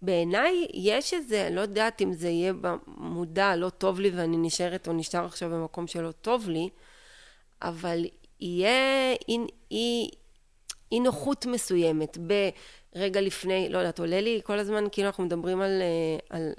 בעיניי 0.03 0.67
יש 0.75 1.15
איזה, 1.15 1.47
אני 1.47 1.57
לא 1.57 1.61
יודעת 1.61 2.03
אם 2.03 2.13
זה 2.13 2.29
יהיה 2.29 2.53
במודע, 2.53 3.57
לא 3.57 3.69
טוב 3.69 4.01
לי 4.01 4.11
ואני 4.11 4.37
נשארת 4.37 4.89
או 4.89 4.93
נשאר 4.93 5.25
עכשיו 5.25 5.51
במקום 5.51 5.87
שלא 5.87 6.11
טוב 6.11 6.49
לי, 6.49 6.69
אבל 7.63 8.05
יהיה 8.41 9.13
אי, 9.29 9.39
אי, 9.71 10.11
אי 10.93 11.01
נוחות 11.01 11.47
מסוימת 11.47 12.19
ברגע 12.19 13.21
לפני, 13.21 13.69
לא 13.69 13.79
יודעת, 13.79 13.99
עולה 13.99 14.21
לי 14.21 14.41
כל 14.45 14.59
הזמן, 14.59 14.85
כאילו 14.93 15.07
אנחנו 15.07 15.25
מדברים 15.25 15.61
על, 15.61 15.83
אה, 15.83 16.37
על 16.37 16.53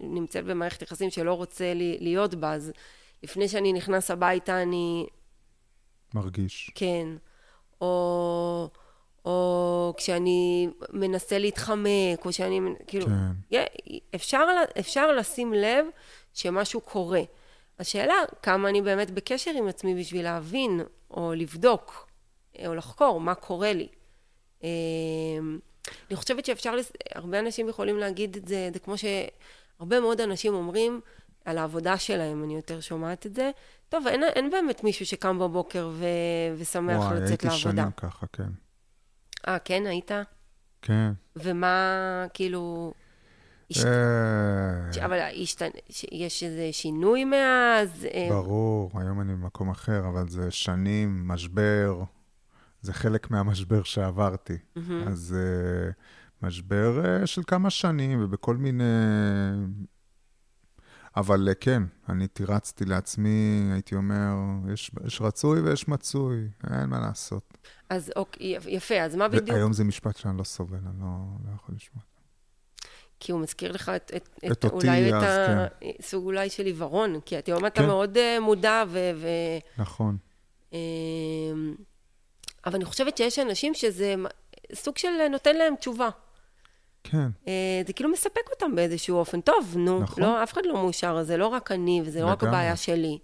נמצאת 0.00 0.44
במערכת 0.44 0.82
יחסים 0.82 1.10
שלא 1.10 1.34
רוצה 1.34 1.74
לי, 1.74 1.98
להיות 2.00 2.34
בה, 2.34 2.52
אז 2.52 2.72
לפני 3.22 3.48
שאני 3.48 3.72
נכנס 3.72 4.10
הביתה 4.10 4.62
אני 4.62 5.06
מרגיש. 6.14 6.70
כן. 6.74 7.08
או, 7.80 8.70
או 9.28 9.94
כשאני 9.96 10.68
מנסה 10.92 11.38
להתחמק, 11.38 12.24
או 12.24 12.32
שאני, 12.32 12.60
כאילו, 12.86 13.06
כן. 13.50 13.58
אפשר, 14.14 14.44
אפשר 14.78 15.12
לשים 15.12 15.52
לב 15.52 15.86
שמשהו 16.34 16.80
קורה. 16.80 17.20
השאלה, 17.78 18.14
כמה 18.42 18.68
אני 18.68 18.82
באמת 18.82 19.10
בקשר 19.10 19.50
עם 19.50 19.68
עצמי 19.68 20.00
בשביל 20.00 20.22
להבין, 20.24 20.80
או 21.10 21.32
לבדוק, 21.36 22.08
או 22.66 22.74
לחקור 22.74 23.20
מה 23.20 23.34
קורה 23.34 23.72
לי. 23.72 23.88
אמ, 24.62 24.68
אני 26.10 26.16
חושבת 26.16 26.44
שאפשר, 26.44 26.74
לס- 26.76 26.92
הרבה 27.14 27.38
אנשים 27.38 27.68
יכולים 27.68 27.98
להגיד 27.98 28.36
את 28.36 28.48
זה, 28.48 28.70
זה 28.72 28.78
כמו 28.78 28.94
שהרבה 28.98 30.00
מאוד 30.00 30.20
אנשים 30.20 30.54
אומרים 30.54 31.00
על 31.44 31.58
העבודה 31.58 31.98
שלהם, 31.98 32.44
אני 32.44 32.56
יותר 32.56 32.80
שומעת 32.80 33.26
את 33.26 33.34
זה. 33.34 33.50
טוב, 33.88 34.06
אין, 34.06 34.22
אין 34.24 34.50
באמת 34.50 34.84
מישהו 34.84 35.06
שקם 35.06 35.38
בבוקר 35.38 35.90
ו, 35.92 36.06
ושמח 36.56 36.96
וואי, 36.98 37.14
לצאת 37.16 37.28
הייתי 37.28 37.46
לעבודה. 37.46 37.60
שנים 37.72 37.90
ככה, 37.96 38.26
כן. 38.32 38.48
אה, 39.48 39.58
כן, 39.58 39.82
היית? 39.86 40.10
כן. 40.82 41.12
ומה, 41.36 42.26
כאילו... 42.34 42.92
השת... 43.70 43.86
אה, 43.86 45.04
אבל 45.04 45.18
השת... 45.42 45.62
יש 46.12 46.42
איזה 46.42 46.68
שינוי 46.72 47.24
מאז? 47.24 48.06
אה, 48.14 48.26
ברור, 48.30 48.90
היום 48.94 49.20
אני 49.20 49.32
במקום 49.32 49.70
אחר, 49.70 50.08
אבל 50.08 50.28
זה 50.28 50.50
שנים, 50.50 51.28
משבר, 51.28 52.02
זה 52.82 52.92
חלק 52.92 53.30
מהמשבר 53.30 53.82
שעברתי. 53.82 54.58
אז 55.06 55.36
אה, 55.38 55.90
משבר 56.42 57.04
אה, 57.04 57.26
של 57.26 57.42
כמה 57.46 57.70
שנים 57.70 58.24
ובכל 58.24 58.56
מיני... 58.56 58.84
אבל 61.16 61.48
אה, 61.48 61.54
כן, 61.54 61.82
אני 62.08 62.26
תירצתי 62.26 62.84
לעצמי, 62.84 63.68
הייתי 63.72 63.94
אומר, 63.94 64.34
יש, 64.72 64.90
יש 65.06 65.20
רצוי 65.20 65.60
ויש 65.60 65.88
מצוי, 65.88 66.48
אין 66.70 66.90
מה 66.90 67.00
לעשות. 67.00 67.58
אז 67.90 68.12
אוקיי, 68.16 68.56
יפה, 68.66 69.00
אז 69.00 69.16
מה 69.16 69.28
בדיוק? 69.28 69.56
היום 69.56 69.72
זה 69.72 69.84
משפט 69.84 70.16
שאני 70.16 70.38
לא 70.38 70.44
סובל, 70.44 70.76
אני 70.76 71.00
לא, 71.00 71.06
לא 71.44 71.54
יכול 71.54 71.74
לשמוע. 71.74 72.02
כי 73.20 73.32
הוא 73.32 73.40
מזכיר 73.40 73.72
לך 73.72 73.88
את, 73.88 74.12
את, 74.16 74.28
את 74.52 74.64
אותי, 74.64 74.86
אולי 74.86 75.14
אז 75.14 75.22
את 75.24 75.28
הסוג 76.00 76.24
אולי 76.24 76.50
של 76.50 76.66
עיוורון, 76.66 77.20
כי 77.20 77.36
היום 77.46 77.66
אתה 77.66 77.80
כן. 77.80 77.86
מאוד 77.86 78.16
uh, 78.16 78.40
מודע 78.40 78.84
ו... 78.88 79.10
ו 79.16 79.28
נכון. 79.78 80.16
um, 80.70 80.74
אבל 82.66 82.74
אני 82.74 82.84
חושבת 82.84 83.16
שיש 83.16 83.38
אנשים 83.38 83.74
שזה 83.74 84.14
סוג 84.74 84.98
של 84.98 85.08
נותן 85.30 85.56
להם 85.56 85.76
תשובה. 85.76 86.08
כן, 87.04 87.28
Uh, 87.44 87.48
זה 87.86 87.92
כאילו 87.92 88.10
מספק 88.10 88.50
אותם 88.50 88.76
באיזשהו 88.76 89.16
אופן. 89.16 89.40
טוב, 89.40 89.74
נו, 89.76 90.00
נכון. 90.00 90.22
לא, 90.22 90.42
אף 90.42 90.52
אחד 90.52 90.62
לא 90.64 90.74
מאושר, 90.74 91.22
זה 91.22 91.36
לא 91.36 91.46
רק 91.46 91.72
אני, 91.72 92.02
וזה 92.04 92.20
לא 92.20 92.26
רק. 92.26 92.44
הבעיה 92.44 92.76
שלי. 92.76 93.18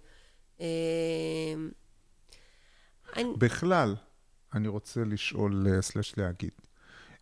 Uh, 0.57 0.61
אני, 3.15 3.33
בכלל, 3.37 3.95
אני 4.55 4.67
רוצה 4.67 5.03
לשאול, 5.03 5.67
אה, 5.69 5.81
סלש 5.81 6.17
להגיד, 6.17 6.51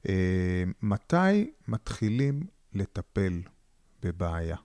אה, 0.10 0.64
מתי 0.82 1.52
מתחילים 1.68 2.44
לטפל 2.74 3.42
בבעיה? 4.04 4.56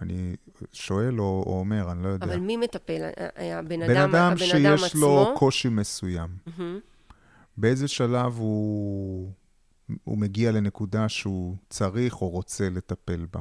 אני 0.00 0.36
שואל 0.72 1.20
או, 1.20 1.44
או 1.46 1.58
אומר, 1.58 1.92
אני 1.92 2.02
לא 2.02 2.08
יודע. 2.08 2.26
אבל 2.26 2.40
מי 2.40 2.56
מטפל? 2.56 3.10
הבן 3.36 3.68
בן 3.68 3.82
אדם, 3.82 4.14
אדם 4.14 4.32
הבן 4.32 4.36
שיש 4.36 4.82
עצמו? 4.82 5.00
לו 5.00 5.34
קושי 5.38 5.68
מסוים, 5.68 6.28
מהמם. 6.46 6.80
באיזה 7.56 7.88
שלב 7.88 8.38
הוא, 8.38 9.32
הוא 10.04 10.18
מגיע 10.18 10.52
לנקודה 10.52 11.08
שהוא 11.08 11.56
צריך 11.70 12.22
או 12.22 12.28
רוצה 12.28 12.70
לטפל 12.70 13.26
בה? 13.32 13.40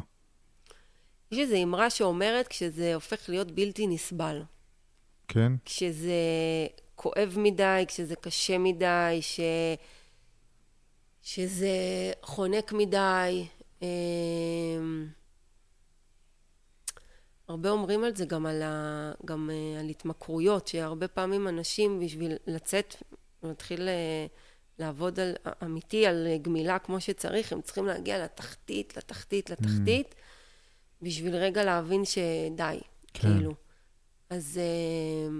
יש 1.31 1.39
איזו 1.39 1.55
אמרה 1.63 1.89
שאומרת 1.89 2.47
כשזה 2.47 2.95
הופך 2.95 3.29
להיות 3.29 3.51
בלתי 3.51 3.87
נסבל. 3.87 4.41
כן? 5.29 5.51
כשזה 5.65 6.13
כואב 6.95 7.35
מדי, 7.37 7.83
כשזה 7.87 8.15
קשה 8.15 8.57
מדי, 8.57 9.17
ש... 9.21 9.39
שזה 11.21 11.69
חונק 12.21 12.73
מדי. 12.73 13.47
אמ, 13.81 15.07
הרבה 17.47 17.69
אומרים 17.69 18.03
על 18.03 18.15
זה 18.15 18.25
גם 18.25 18.45
על, 18.45 18.61
ה... 18.61 19.11
גם 19.25 19.49
אה, 19.49 19.79
על 19.79 19.89
התמכרויות, 19.89 20.67
שהרבה 20.67 21.07
פעמים 21.07 21.47
אנשים 21.47 21.99
בשביל 21.99 22.37
לצאת 22.47 22.95
ולהתחיל 23.43 23.87
אה, 23.87 24.25
לעבוד 24.79 25.19
על, 25.19 25.35
אמיתי 25.63 26.07
על 26.07 26.27
אה, 26.27 26.37
גמילה 26.37 26.79
כמו 26.79 27.01
שצריך, 27.01 27.53
הם 27.53 27.61
צריכים 27.61 27.85
להגיע 27.85 28.23
לתחתית, 28.23 28.97
לתחתית, 28.97 29.49
לתחתית, 29.49 30.15
בשביל 31.01 31.35
רגע 31.35 31.63
להבין 31.63 32.05
שדי, 32.05 32.79
כן. 33.13 33.33
כאילו. 33.33 33.68
אז, 34.29 34.59
אה, 34.61 35.39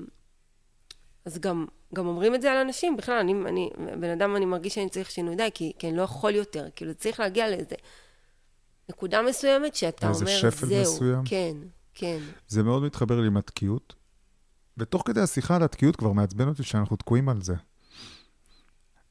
אז 1.26 1.40
גם, 1.40 1.66
גם 1.96 2.08
אומרים 2.08 2.36
את 2.36 2.42
זה 2.42 2.52
על 2.52 2.58
אנשים, 2.58 2.98
בכלל, 2.98 3.18
אני, 3.18 3.34
אני, 3.46 3.70
בן 4.00 4.10
אדם, 4.10 4.36
אני 4.36 4.46
מרגיש 4.46 4.76
שאני 4.76 4.90
צריך 4.90 5.12
שינוי 5.12 5.36
די, 5.36 5.50
כי, 5.54 5.74
כי 5.80 5.90
אני 5.90 5.98
לא 5.98 6.02
יכול 6.02 6.36
יותר, 6.36 6.68
כאילו, 6.76 6.94
צריך 6.94 7.20
להגיע 7.20 7.50
לאיזה 7.50 7.76
נקודה 8.90 9.22
מסוימת 9.22 9.76
שאתה 9.76 10.12
אומר, 10.12 10.28
שפל 10.28 10.68
זהו. 10.68 10.82
מסוים? 10.82 11.22
כן, 11.26 11.58
כן. 11.94 12.20
זה 12.48 12.64
מאוד 12.64 12.84
מתחבר 12.84 13.22
לי 13.22 13.28
עם 13.28 13.38
התקיעות, 13.38 13.96
ותוך 14.78 15.04
כדי 15.06 15.22
השיחה 15.22 15.56
על 15.56 15.64
התקיעות 15.64 15.96
כבר 15.96 16.12
מעצבן 16.12 16.48
אותי 16.48 16.64
שאנחנו 16.64 16.96
תקועים 16.96 17.30
על 17.30 17.42
זה. 17.42 17.56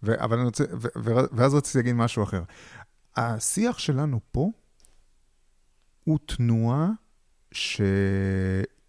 ו- 0.03 0.25
אבל 0.25 0.37
אני 0.37 0.47
רוצה, 0.47 0.65
ו- 0.73 0.99
ו- 1.05 1.27
ואז 1.33 1.55
רציתי 1.55 1.79
להגיד 1.79 1.95
משהו 1.95 2.23
אחר. 2.23 2.43
השיח 3.17 3.79
שלנו 3.79 4.21
פה 4.33 4.51
הוא 6.05 6.19
תנועה 6.27 6.89
ש... 7.53 7.81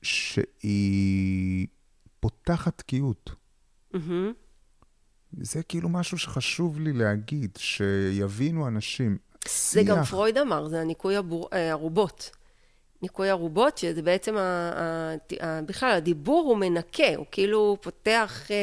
שהיא 0.01 1.67
פותחת 2.19 2.77
תקיעות. 2.77 3.29
מהמם. 3.93 4.33
זה 5.41 5.63
כאילו 5.63 5.89
משהו 5.89 6.17
שחשוב 6.17 6.79
לי 6.79 6.93
להגיד, 6.93 7.57
שיבינו 7.57 8.67
אנשים. 8.67 9.17
זה 9.71 9.83
גם 9.83 10.03
פרויד 10.03 10.37
אמר, 10.37 10.67
זה 10.67 10.81
הניקוי 10.81 11.15
הבור, 11.15 11.49
אה, 11.53 11.69
ערובות. 11.69 12.31
ניקוי 13.01 13.29
ערובות, 13.29 13.77
שזה 13.77 14.01
בעצם, 14.01 14.37
ה, 14.37 14.39
ה, 14.39 15.15
ה, 15.45 15.61
בכלל, 15.61 15.91
הדיבור 15.91 16.45
הוא 16.49 16.57
מנקה, 16.57 17.15
הוא 17.15 17.25
כאילו 17.31 17.77
פותח 17.81 18.51
אה, 18.51 18.55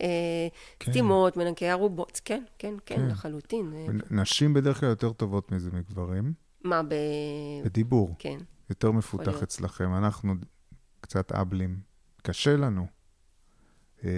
אה, 0.00 0.48
כן. 0.78 0.90
סתימות, 0.90 1.36
מנקה 1.36 1.66
ערובות. 1.66 2.20
כן, 2.24 2.42
כן, 2.58 2.74
כן, 2.86 2.96
כן. 2.96 3.06
לחלוטין. 3.06 3.72
אה, 3.76 3.86
נשים 4.10 4.54
בדרך 4.54 4.80
כלל 4.80 4.88
יותר 4.88 5.12
טובות 5.12 5.52
מזה 5.52 5.70
מגברים, 5.72 6.32
מה, 6.64 6.82
ב... 6.82 6.94
בדיבור. 7.64 8.14
כן. 8.18 8.38
יותר 8.70 8.92
מפותח. 8.92 9.42
אצלכם. 9.42 9.94
אנחנו 9.94 10.34
קצת 11.08 11.32
אבלים. 11.32 11.78
קשה 12.22 12.56
לנו. 12.56 12.86
אה, 14.04 14.10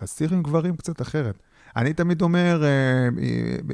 השיח 0.00 0.32
עם 0.32 0.42
גברים 0.42 0.76
קצת 0.76 1.02
אחרת. 1.02 1.38
אני 1.76 1.94
תמיד 1.94 2.22
אומר, 2.22 2.62
אה, 2.64 3.08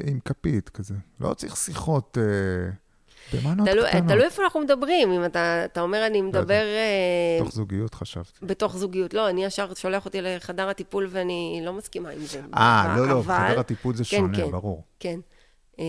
עם 0.07 0.19
כפית 0.25 0.69
כזה, 0.69 0.93
לא 1.19 1.33
צריך 1.33 1.57
שיחות 1.57 2.17
אה, 2.17 2.69
במנות 3.33 3.67
תלוי, 3.69 3.89
קטנות. 3.89 4.07
תלוי 4.11 4.23
איפה 4.25 4.43
אנחנו 4.43 4.59
מדברים, 4.59 5.11
אם 5.11 5.25
אתה, 5.25 5.65
אתה 5.65 5.81
אומר, 5.81 6.07
אני 6.07 6.21
מדבר 6.21 6.63
אה, 6.65 7.39
תוך 7.39 7.51
זוגיות 7.53 7.93
חשבתי. 7.93 8.45
בתוך 8.45 8.77
זוגיות. 8.77 9.13
לא, 9.13 9.29
אני 9.29 9.45
ישר 9.45 9.73
שולח 9.73 10.05
אותי 10.05 10.21
לחדר 10.21 10.69
הטיפול 10.69 11.07
ואני 11.09 11.61
לא 11.65 11.73
מסכימה 11.73 12.09
עם 12.09 12.19
זה. 12.25 12.41
אה, 12.55 12.95
לא, 12.97 13.07
לא, 13.07 13.19
אבל- 13.19 13.47
חדר 13.49 13.59
הטיפול 13.59 13.95
זה 13.95 14.03
כן, 14.03 14.17
שונה, 14.17 14.37
כן. 14.37 14.51
ברור. 14.51 14.83
כן. 14.99 15.19
אה, 15.79 15.85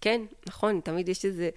כן, 0.00 0.20
נכון, 0.46 0.80
תמיד 0.84 1.08
יש 1.08 1.24
איזה, 1.24 1.50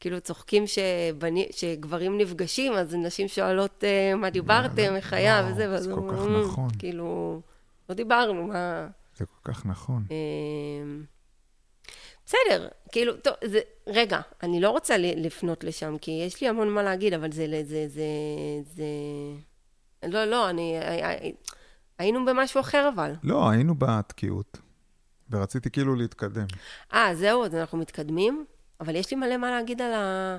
כאילו 0.00 0.20
צוחקים 0.20 0.64
שבני, 0.66 1.48
שגברים 1.50 2.18
נפגשים, 2.18 2.72
אז 2.72 2.94
נשים 2.94 3.28
שואלות 3.28 3.84
אה, 3.84 4.14
מה 4.14 4.30
דיברתם, 4.30 4.96
איך 4.96 5.12
היה 5.12 5.40
וואו, 5.40 5.52
וזה, 5.52 5.70
ואז 5.70 5.84
זה 5.84 5.92
כל 5.94 6.10
כך 6.10 6.24
"מ, 6.24 6.40
נכון." 6.40 6.68
כאילו, 6.78 7.40
לא 7.88 7.94
דיברנו, 7.94 8.46
מה... 8.46 8.88
זה 9.16 9.26
כל 9.26 9.52
כך 9.52 9.66
נכון. 9.66 10.04
אה, 10.10 10.16
בסדר, 12.26 12.68
כאילו, 12.92 13.16
טוב, 13.16 13.34
זה, 13.44 13.60
רגע, 13.86 14.20
אני 14.42 14.60
לא 14.60 14.70
רוצה 14.70 14.94
לפנות 14.98 15.64
לשם, 15.64 15.98
כי 16.00 16.10
יש 16.26 16.40
לי 16.40 16.48
המון 16.48 16.68
מה 16.68 16.82
להגיד, 16.82 17.14
אבל 17.14 17.32
זה, 17.32 17.46
זה, 17.62 17.88
זה, 17.88 18.04
זה, 18.74 18.84
לא, 20.08 20.24
לא, 20.24 20.50
אני, 20.50 20.76
היינו 21.98 22.24
במשהו 22.24 22.60
אחר 22.60 22.90
אבל. 22.94 23.12
לא, 23.22 23.50
היינו 23.50 23.74
בתקיעות, 23.78 24.58
ורציתי 25.30 25.70
כאילו 25.70 25.94
להתקדם. 25.94 26.46
אה, 26.94 27.14
זהו, 27.14 27.44
אז 27.44 27.54
אנחנו 27.54 27.78
מתקדמים, 27.78 28.44
אבל 28.80 28.96
יש 28.96 29.10
לי 29.10 29.16
מלא 29.16 29.36
מה 29.36 29.50
להגיד 29.50 29.82
על, 29.82 29.92
ה, 29.92 30.38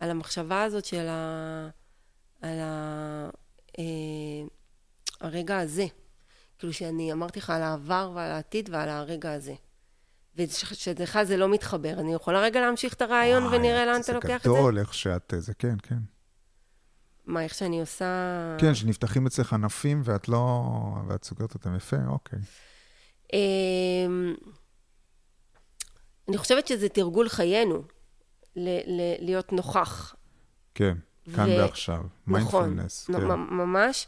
על 0.00 0.10
המחשבה 0.10 0.62
הזאת 0.62 0.84
של 0.84 1.06
ה, 1.08 1.68
על 2.42 2.58
ה, 2.60 3.30
אה, 3.78 3.84
הרגע 5.20 5.58
הזה. 5.58 5.86
כאילו 6.58 6.72
שאני 6.72 7.12
אמרתי 7.12 7.38
לך 7.38 7.50
על 7.50 7.62
העבר 7.62 8.12
ועל 8.14 8.30
העתיד 8.30 8.68
ועל 8.72 8.88
הרגע 8.88 9.32
הזה. 9.32 9.54
ושלך 10.36 11.22
זה 11.22 11.36
לא 11.36 11.48
מתחבר. 11.48 12.00
אני 12.00 12.14
יכולה 12.14 12.40
רגע 12.40 12.60
להמשיך 12.60 12.94
את 12.94 13.02
הרעיון 13.02 13.42
וואי, 13.42 13.56
ונראה 13.56 13.86
לאן 13.86 14.00
אתה 14.00 14.12
לוקח 14.12 14.36
את 14.36 14.42
זה? 14.42 14.50
זה 14.50 14.56
גדול 14.58 14.78
איך 14.78 14.94
שאת, 14.94 15.34
זה 15.38 15.54
כן, 15.54 15.74
כן. 15.82 15.98
מה, 17.26 17.44
איך 17.44 17.54
שאני 17.54 17.80
עושה... 17.80 18.04
כן, 18.60 18.74
שנפתחים 18.74 19.26
אצלך 19.26 19.52
ענפים 19.52 20.02
ואת 20.04 20.28
לא... 20.28 20.64
ואת 21.08 21.24
סוגרת 21.24 21.54
אותם 21.54 21.76
יפה, 21.76 21.96
אוקיי. 22.06 22.38
אמ, 23.32 24.34
אני 26.32 26.38
חושבת 26.38 26.66
שזה 26.66 26.88
תרגול 26.88 27.28
חיינו, 27.28 27.82
ל- 28.56 29.00
ל- 29.00 29.24
להיות 29.24 29.52
נוכח. 29.52 30.14
כן, 30.74 30.94
כאן 31.36 31.48
ו- 31.48 31.56
ועכשיו. 31.58 31.94
נכון, 31.94 32.10
מיינדפולנס, 32.26 33.10
נ- 33.10 33.16
כן. 33.16 33.26
ממש. 33.34 34.06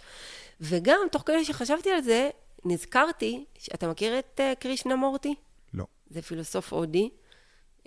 וגם, 0.61 0.99
תוך 1.13 1.23
כדי 1.27 1.45
שחשבתי 1.45 1.91
על 1.91 2.03
זה, 2.03 2.31
נזכרתי, 2.65 3.45
אתה 3.75 3.89
מכיר 3.89 4.19
את 4.19 4.41
uh, 4.41 4.61
קרישנה 4.61 4.97
מורטי? 4.97 5.35
לא. 5.75 5.85
זה 6.11 6.23
פילוסוף 6.23 6.73
הודי. 6.73 7.11
Uh, 7.83 7.87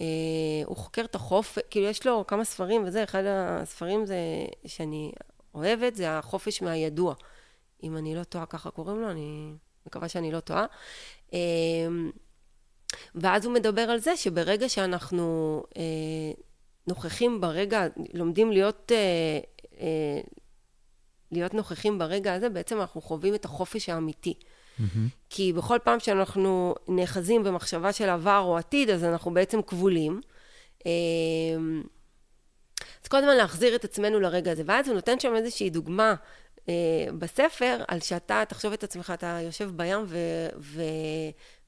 הוא 0.65 0.77
חוקר 0.77 1.05
את 1.05 1.15
החופש, 1.15 1.59
כאילו 1.69 1.85
יש 1.87 2.05
לו 2.05 2.27
כמה 2.27 2.43
ספרים 2.43 2.83
וזה, 2.85 3.03
אחד 3.03 3.23
הספרים 3.27 4.05
זה, 4.05 4.17
שאני 4.65 5.11
אוהבת, 5.55 5.95
זה 5.95 6.17
החופש 6.17 6.61
מהידוע. 6.61 7.15
אם 7.83 7.97
אני 7.97 8.15
לא 8.15 8.23
טועה, 8.23 8.45
ככה 8.45 8.71
קוראים 8.71 9.01
לו, 9.01 9.11
אני 9.11 9.53
מקווה 9.85 10.09
שאני 10.09 10.31
לא 10.31 10.39
טועה. 10.39 10.65
Uh, 11.29 11.33
ואז 13.15 13.45
הוא 13.45 13.53
מדבר 13.53 13.81
על 13.81 13.99
זה 13.99 14.17
שברגע 14.17 14.69
שאנחנו 14.69 15.63
uh, 15.69 15.77
נוכחים 16.87 17.41
ברגע, 17.41 17.87
לומדים 18.13 18.51
להיות, 18.51 18.91
uh, 18.91 19.73
uh, 19.73 19.77
להיות 21.31 21.53
נוכחים 21.53 21.99
ברגע 21.99 22.33
הזה, 22.33 22.49
בעצם 22.49 22.81
אנחנו 22.81 23.01
חווים 23.01 23.35
את 23.35 23.45
החופש 23.45 23.89
האמיתי. 23.89 24.33
מהמם. 24.79 25.07
כי 25.29 25.53
בכל 25.53 25.77
פעם 25.83 25.99
שאנחנו 25.99 26.75
נאחזים 26.87 27.43
במחשבה 27.43 27.93
של 27.93 28.09
עבר 28.09 28.39
או 28.39 28.57
עתיד, 28.57 28.89
אז 28.89 29.03
אנחנו 29.03 29.33
בעצם 29.33 29.61
כבולים. 29.61 30.21
אמ, 30.85 31.83
אז 33.03 33.07
כל 33.07 33.17
הזמן 33.17 33.35
להחזיר 33.35 33.75
את 33.75 33.83
עצמנו 33.83 34.19
לרגע 34.19 34.51
הזה. 34.51 34.63
ואז 34.65 34.87
הוא 34.87 34.95
נותן 34.95 35.19
שם 35.19 35.35
איזושהי 35.35 35.69
דוגמה 35.69 36.15
אה, 36.69 36.73
בספר, 37.19 37.83
על 37.87 37.99
שאתה, 37.99 38.43
תחשוב 38.47 38.73
את 38.73 38.83
עצמך, 38.83 39.11
אתה 39.13 39.39
יושב 39.43 39.71
בים 39.75 39.99
ו, 40.07 40.17
ו, 40.59 40.81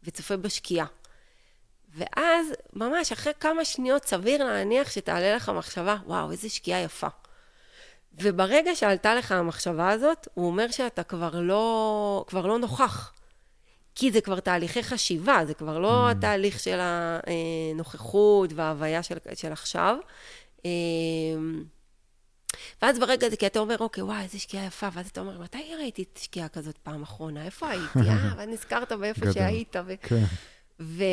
וצופה 0.04 0.38
בשקיעה. 0.38 0.86
ואז, 1.96 2.48
ממש 2.74 3.12
אחרי 3.12 3.34
כמה 3.40 3.66
שניות 3.66 4.06
סביר 4.06 4.44
להניח 4.44 4.92
שתעלה 4.92 5.36
לך 5.36 5.50
מחשבה, 5.50 5.96
וואו, 6.06 6.32
איזה 6.32 6.50
שקיעה 6.50 6.80
יפה. 6.82 7.08
וברגע 8.22 8.76
שעלתה 8.76 9.16
לך 9.16 9.32
המחשבה 9.32 9.90
הזאת, 9.90 10.28
הוא 10.34 10.48
אומר 10.48 10.72
שאתה 10.72 11.04
כבר 11.04 11.32
לא, 11.42 12.26
כבר 12.28 12.46
לא 12.46 12.60
נוכח. 12.60 13.14
כי 13.96 14.12
זה 14.12 14.22
כבר 14.22 14.40
תהליכי 14.40 14.84
חשיבה, 14.84 15.42
זה 15.48 15.54
כבר 15.54 15.80
לא 15.80 16.08
Mm. 16.08 16.12
התהליך 16.12 16.60
של 16.60 16.80
הנוכחות 16.82 18.50
וההוויה 18.56 19.04
של, 19.04 19.18
של 19.34 19.52
עכשיו. 19.52 19.96
אמ, 20.66 21.64
ואז 22.82 23.00
ברגע 23.00 23.28
הזה, 23.28 23.38
כי 23.38 23.48
אתה 23.48 23.60
אומר, 23.60 23.76
אוקיי, 23.80 24.04
וואי, 24.04 24.24
איזה 24.24 24.40
שקיעה 24.40 24.66
יפה, 24.66 24.88
ואז 24.94 25.10
אתה 25.10 25.22
אומר, 25.22 25.40
מתי 25.42 25.76
ראיתי 25.80 26.06
שקיעה 26.18 26.48
כזאת 26.48 26.78
פעם 26.78 27.04
אחרונה? 27.04 27.46
איפה 27.46 27.70
הייתי? 27.70 28.00
אה, 28.10 28.34
ואז 28.38 28.50
נזכרת 28.50 28.92
באיפה. 28.92 29.34
שהיית. 29.34 29.76
ו... 29.86 29.94
כן. 30.02 30.24
ו- 30.80 31.04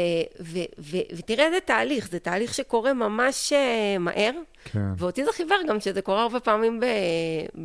ו- 0.40 0.70
ו- 0.79 1.16
ותראה 1.16 1.46
איזה 1.46 1.61
תהליך, 1.61 2.09
זה 2.09 2.18
תהליך 2.18 2.55
שקורה 2.55 2.92
ממש 2.92 3.52
אה, 3.52 3.98
מהר, 3.98 4.31
כן. 4.64 4.81
ואותי 4.96 5.24
זה 5.24 5.33
חיוור 5.33 5.59
גם 5.68 5.81
שזה 5.81 6.02
קורה 6.02 6.22
הרבה 6.22 6.40
פעמים 6.40 6.81
ב... 6.81 6.85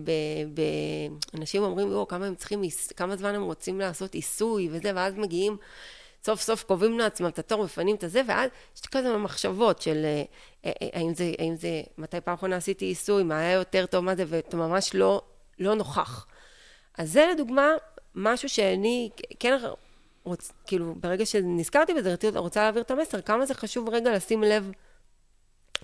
ב, 0.03 0.11
ב 0.53 0.61
אנשים 1.37 1.63
אומרים, 1.63 1.91
יואו, 1.91 2.07
כמה 2.07 2.25
הם 2.25 2.35
צריכים, 2.35 2.61
כמה 2.95 3.15
זמן 3.15 3.35
הם 3.35 3.43
רוצים 3.43 3.79
לעשות 3.79 4.13
עיסוי 4.13 4.69
וזה, 4.71 4.91
ואז 4.95 5.15
מגיעים, 5.17 5.57
סוף 6.23 6.41
סוף 6.41 6.63
קובעים 6.63 6.99
לעצמם 6.99 7.27
את 7.27 7.39
התור, 7.39 7.63
מפנים 7.63 7.95
את 7.95 8.03
הזה, 8.03 8.21
ואז 8.27 8.49
יש 8.75 8.81
כזה 8.81 9.17
מחשבות 9.17 9.81
של 9.81 10.05
אה, 10.05 10.23
אה, 10.65 10.71
האם 10.93 11.13
זה, 11.13 11.31
האם 11.39 11.55
זה, 11.55 11.81
מתי 11.97 12.21
פעם 12.21 12.33
אחרונה 12.33 12.55
עשיתי 12.55 12.85
עיסוי, 12.85 13.23
מה 13.23 13.39
היה 13.39 13.51
יותר 13.51 13.85
טוב, 13.85 14.05
מה 14.05 14.15
זה, 14.15 14.23
ואתה 14.27 14.57
ממש 14.57 14.95
לא, 14.95 15.21
לא 15.59 15.75
נוכח. 15.75 16.27
אז 16.97 17.11
זה 17.11 17.27
לדוגמה 17.31 17.67
משהו 18.15 18.49
שאני 18.49 19.09
כן 19.39 19.53
רוצ, 20.23 20.51
כאילו, 20.67 20.95
ברגע 20.95 21.25
שנזכרתי 21.25 21.93
בזה, 21.93 22.13
רציתי- 22.13 22.37
רוצה 22.37 22.61
להעביר 22.63 22.81
את 22.81 22.91
המסר, 22.91 23.21
כמה 23.21 23.45
זה 23.45 23.53
חשוב 23.53 23.89
רגע 23.89 24.11
לשים 24.15 24.43
לב 24.43 24.71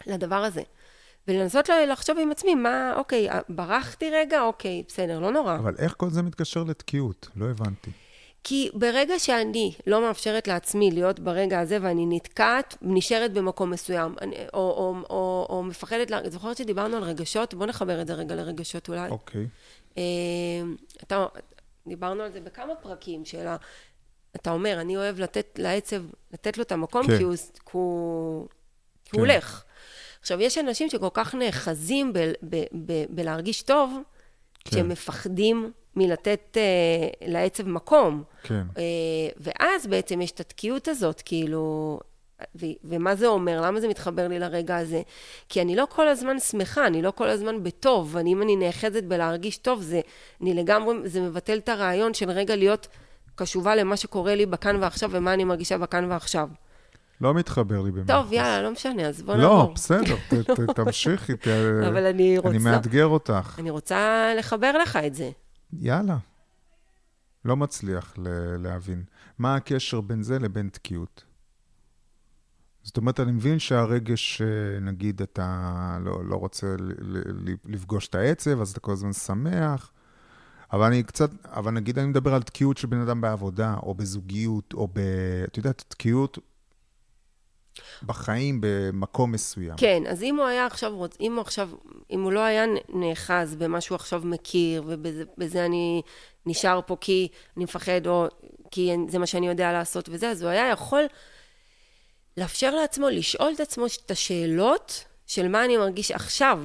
לדבר 0.07 0.43
הזה. 0.43 0.61
ולנסות 1.27 1.69
לחשוב 1.69 2.17
עם 2.19 2.31
עצמי, 2.31 2.55
מה, 2.55 2.93
אוקיי, 2.95 3.27
ברחתי 3.49 4.09
רגע, 4.09 4.41
אוקיי, 4.41 4.83
בסדר, 4.87 5.19
לא 5.19 5.31
נורא. 5.31 5.55
אבל 5.55 5.75
איך 5.77 5.93
כל 5.97 6.09
זה 6.09 6.21
מתקשר 6.21 6.63
לתקיעות? 6.63 7.27
לא 7.35 7.45
הבנתי. 7.45 7.91
כי 8.43 8.69
ברגע 8.73 9.19
שאני 9.19 9.73
לא 9.87 10.01
מאפשרת 10.01 10.47
לעצמי 10.47 10.91
להיות 10.91 11.19
ברגע 11.19 11.59
הזה 11.59 11.77
ואני 11.81 12.05
נתקעת, 12.09 12.77
נשארת 12.81 13.33
במקום 13.33 13.69
מסוים, 13.71 14.15
אני, 14.21 14.35
או, 14.53 14.59
או, 14.59 14.95
או, 15.09 15.45
או 15.49 15.63
מפחדת, 15.63 16.11
לה- 16.11 16.29
זוכרת 16.29 16.57
שדיברנו 16.57 16.97
על 16.97 17.03
רגשות? 17.03 17.53
בוא 17.53 17.65
נחבר 17.65 18.01
את 18.01 18.07
זה 18.07 18.13
רגע 18.13 18.35
לרגשות 18.35 18.89
אולי. 18.89 19.09
אוקיי. 19.09 19.47
אה, 19.97 20.03
אתה, 21.03 21.25
דיברנו 21.87 22.23
על 22.23 22.31
זה 22.31 22.39
בכמה 22.41 22.75
פרקים, 22.75 23.25
של. 23.25 23.45
אתה 24.41 24.51
אומר, 24.51 24.81
אני 24.81 24.97
אוהב 24.97 25.19
לתת 25.19 25.59
לעצב, 25.59 26.01
לתת 26.33 26.57
לו 26.57 26.63
את 26.63 26.71
המקום, 26.71 27.07
כן. 27.07 27.17
כי 27.17 27.23
הוא, 27.23 27.35
כי 27.35 27.71
הוא, 27.71 28.47
כי 29.05 29.11
כן. 29.11 29.17
הוא 29.17 29.27
הולך. 29.27 29.63
עכשיו, 30.21 30.41
יש 30.41 30.57
אנשים 30.57 30.89
שכל 30.89 31.09
כך 31.13 31.35
נאחזים 31.35 32.13
ב, 32.13 32.19
ב, 32.49 32.63
ב, 32.85 33.03
בלהרגיש 33.09 33.61
טוב, 33.61 33.97
כן. 34.63 34.71
שהם 34.71 34.89
מפחדים 34.89 35.71
מלתת 35.95 36.57
אה, 36.57 37.27
לעצב 37.27 37.67
מקום. 37.67 38.23
כן. 38.43 38.61
אה, 38.77 38.83
ואז 39.37 39.87
בעצם 39.87 40.21
יש 40.21 40.31
את 40.31 40.39
התקיעות 40.39 40.87
הזאת, 40.87 41.21
כאילו, 41.25 41.99
ו- 42.55 42.65
ומה 42.83 43.15
זה 43.15 43.27
אומר? 43.27 43.61
למה 43.61 43.79
זה 43.79 43.87
מתחבר 43.87 44.27
לי 44.27 44.39
לרגע 44.39 44.77
הזה? 44.77 45.01
כי 45.49 45.61
אני 45.61 45.75
לא 45.75 45.87
כל 45.89 46.07
הזמן 46.07 46.39
שמחה, 46.39 46.87
אני 46.87 47.01
לא 47.01 47.11
כל 47.11 47.27
הזמן 47.27 47.63
בטוב, 47.63 48.15
ואני, 48.15 48.33
אם 48.33 48.41
אני 48.41 48.55
נאחזת 48.55 49.03
בלהרגיש 49.03 49.57
טוב, 49.57 49.81
זה, 49.81 50.01
אני 50.41 50.53
לגמרי, 50.53 50.95
זה 51.09 51.21
מבטל 51.21 51.57
את 51.57 51.69
הרעיון 51.69 52.13
של 52.13 52.29
רגע 52.29 52.55
להיות 52.55 52.87
קשובה 53.37 53.75
למה 53.75 53.97
שקורה 53.97 54.35
לי 54.35 54.45
בכאן 54.45 54.75
ועכשיו 54.81 55.09
ומה 55.13 55.33
אני 55.33 55.43
מרגישה 55.43 55.77
בכאן 55.77 56.11
ועכשיו. 56.11 56.49
לא 57.21 57.33
מתחבר 57.33 57.81
לי 57.81 57.91
במאה 57.91 58.05
טוב, 58.07 58.33
יאללה, 58.33 58.61
לא 58.61 58.71
משנה, 58.71 59.01
אז 59.07 59.21
בוא 59.21 59.35
נעבור. 59.35 59.57
לא, 59.57 59.71
בסדר, 59.75 60.15
תמשיכי. 60.75 61.33
אבל 61.87 62.05
אני 62.05 62.37
רוצה... 62.37 62.49
אני 62.49 62.57
מאתגר 62.57 63.05
אותך. 63.05 63.55
אני 63.59 63.69
רוצה 63.69 64.31
לחבר 64.37 64.77
לך 64.77 64.95
את 64.95 65.15
זה. 65.15 65.29
יאללה. 65.73 66.17
לא 67.45 67.57
מצליח 67.57 68.13
להבין. 68.59 69.03
מה 69.39 69.55
הקשר 69.55 70.01
בין 70.01 70.23
זה 70.23 70.39
לבין 70.39 70.69
תקיעות? 70.69 71.23
זאת 72.83 72.97
אומרת, 72.97 73.19
אני 73.19 73.31
מבין 73.31 73.59
שהרגש, 73.59 74.41
אה, 74.41 74.79
נגיד, 74.79 75.21
אתה 75.21 75.97
לא, 76.01 76.25
לא 76.25 76.35
רוצה 76.35 76.75
לפגוש 77.65 78.07
את 78.07 78.15
העצב, 78.15 78.61
אז 78.61 78.71
אתה 78.71 78.79
כל 78.79 78.91
הזמן 78.91 79.13
שמח. 79.13 79.91
אבל 80.73 80.85
אני 80.85 81.03
קצת, 81.03 81.29
אבל 81.45 81.71
נגיד 81.71 81.99
אני 81.99 82.07
מדבר 82.07 82.33
על 82.33 82.43
תקיעות 82.43 82.77
של 82.77 82.87
בן 82.87 83.01
אדם 83.01 83.21
בעבודה, 83.21 83.75
או 83.83 83.93
בזוגיות, 83.93 84.73
או 84.73 84.87
ב... 84.93 84.99
את 85.47 85.57
יודעת, 85.57 85.83
תקיעות 85.87 86.37
בחיים 88.03 88.61
במקום 88.61 89.31
מסוים. 89.31 89.77
כן, 89.77 90.03
אז 90.09 90.23
אם 90.23 90.35
הוא 90.35 90.45
היה 90.45 90.65
עכשיו, 90.65 90.95
רוצ... 90.95 91.17
אם 91.19 91.33
הוא 91.33 91.41
עכשיו, 91.41 91.69
אם 92.11 92.21
הוא 92.23 92.31
לא 92.31 92.39
היה 92.39 92.65
נאחז 92.89 93.55
במה 93.55 93.81
שהוא 93.81 93.95
עכשיו 93.95 94.21
מכיר, 94.25 94.83
ובזה 94.87 95.23
בזה 95.37 95.65
אני 95.65 96.01
נשאר 96.45 96.79
פה 96.85 96.97
כי 97.01 97.27
אני 97.57 97.63
מפחד, 97.63 98.07
או 98.07 98.27
כי 98.71 98.95
זה 99.09 99.19
מה 99.19 99.25
שאני 99.25 99.47
יודע 99.47 99.71
לעשות 99.71 100.09
וזה, 100.11 100.29
אז 100.29 100.41
הוא 100.41 100.49
היה 100.49 100.69
יכול 100.69 101.03
לאפשר 102.37 102.75
לעצמו 102.75 103.09
לשאול 103.09 103.51
את 103.55 103.59
עצמו 103.59 103.85
את 104.05 104.11
השאלות 104.11 105.03
של 105.27 105.47
מה 105.47 105.65
אני 105.65 105.77
מרגיש 105.77 106.11
עכשיו 106.11 106.59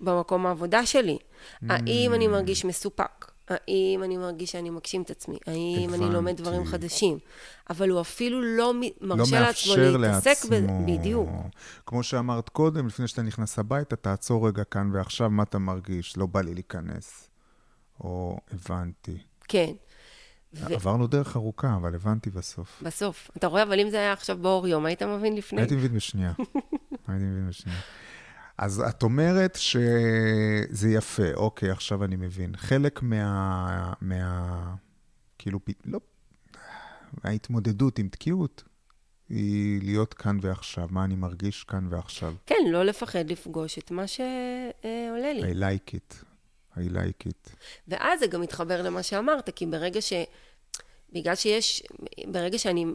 במקום 0.00 0.46
העבודה 0.46 0.86
שלי. 0.86 1.18
האם 1.68 2.14
אני 2.14 2.28
מרגיש 2.28 2.64
מסופק? 2.64 3.30
האם 3.48 4.00
אני 4.04 4.16
מרגיש 4.16 4.52
שאני 4.52 4.70
מגשים 4.70 5.02
את 5.02 5.10
עצמי? 5.10 5.38
האם 5.46 5.94
אני 5.94 6.04
לומד 6.04 6.16
הבנתי. 6.18 6.42
דברים 6.42 6.64
חדשים? 6.64 7.18
אבל 7.70 7.90
הוא 7.90 8.00
אפילו 8.00 8.42
לא 8.42 8.74
לא 9.00 9.16
מרשה 9.16 9.40
לעצמו 9.40 9.72
מאפשר 9.76 9.96
להתעסק 9.96 10.44
בזה. 10.44 10.60
לעצמו. 10.60 10.86
בדיוק. 10.86 11.28
כמו 11.86 12.02
שאמרת 12.02 12.48
קודם, 12.48 12.86
לפני 12.86 13.08
שאתה 13.08 13.22
נכנס 13.22 13.58
הביתה, 13.58 13.96
תעצור 13.96 14.48
רגע 14.48 14.64
כאן 14.64 14.90
ועכשיו, 14.92 15.30
מה 15.30 15.42
אתה 15.42 15.58
מרגיש? 15.58 16.16
לא 16.16 16.26
בא 16.26 16.40
לי 16.40 16.54
להיכנס. 16.54 17.30
או 18.00 18.38
הבנתי. 18.52 19.18
כן. 19.48 19.72
ו- 20.54 20.74
עברנו 20.74 21.06
דרך 21.06 21.36
ארוכה, 21.36 21.74
אבל 21.76 21.94
הבנתי 21.94 22.30
בסוף. 22.30 22.82
בסוף. 22.82 23.30
אתה 23.36 23.46
רואה, 23.46 23.62
אבל 23.62 23.80
אם 23.80 23.90
זה 23.90 23.96
היה 23.96 24.12
עכשיו 24.12 24.38
באור 24.38 24.68
יום, 24.68 24.86
היית 24.86 25.02
מבין 25.02 25.36
לפני? 25.36 25.60
הייתי 25.60 25.76
מבין 25.76 25.94
בשנייה. 25.94 26.32
הייתי 27.08 27.24
מבין 27.24 27.48
בשנייה. 27.48 27.78
אז 28.58 28.80
את 28.88 29.02
אומרת 29.02 29.56
שזה 29.56 30.88
יפה, 30.88 31.32
אוקיי, 31.34 31.70
עכשיו 31.70 32.04
אני 32.04 32.16
מבין. 32.16 32.56
חלק 32.56 33.02
מה... 33.02 33.92
מה... 34.00 34.74
כאילו, 35.38 35.58
לא... 35.84 36.00
ההתמודדות 37.24 37.98
עם 37.98 38.08
תקיעות 38.08 38.64
היא 39.28 39.80
להיות 39.82 40.14
כאן 40.14 40.38
ועכשיו, 40.42 40.88
מה 40.90 41.04
אני 41.04 41.14
מרגיש 41.16 41.64
כאן 41.64 41.86
ועכשיו. 41.90 42.34
כן, 42.46 42.54
לא 42.70 42.84
לפחד 42.84 43.30
לפגוש 43.30 43.78
את 43.78 43.90
מה 43.90 44.06
שעולה 44.06 45.32
לי. 45.32 45.52
I 45.52 45.54
like 45.54 45.94
it. 45.94 46.14
I 46.76 46.80
like 46.80 47.28
it. 47.28 47.50
ואז 47.88 48.20
זה 48.20 48.26
גם 48.26 48.40
מתחבר 48.40 48.82
למה 48.82 49.02
שאמרת, 49.02 49.50
כי 49.50 49.66
ברגע 49.66 50.00
ש... 50.00 50.12
בגלל 51.12 51.34
שיש, 51.34 51.82
ברגע 52.26 52.58
שאני 52.58 52.86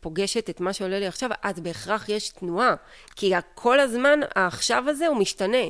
פוגשת 0.00 0.50
את 0.50 0.60
מה 0.60 0.72
שעולה 0.72 0.98
לי 0.98 1.06
עכשיו, 1.06 1.30
אז 1.42 1.60
בהכרח 1.60 2.08
יש 2.08 2.28
תנועה. 2.28 2.74
כי 3.16 3.32
כל 3.54 3.80
הזמן 3.80 4.20
העכשיו 4.34 4.84
הזה 4.88 5.06
הוא 5.06 5.16
משתנה. 5.16 5.66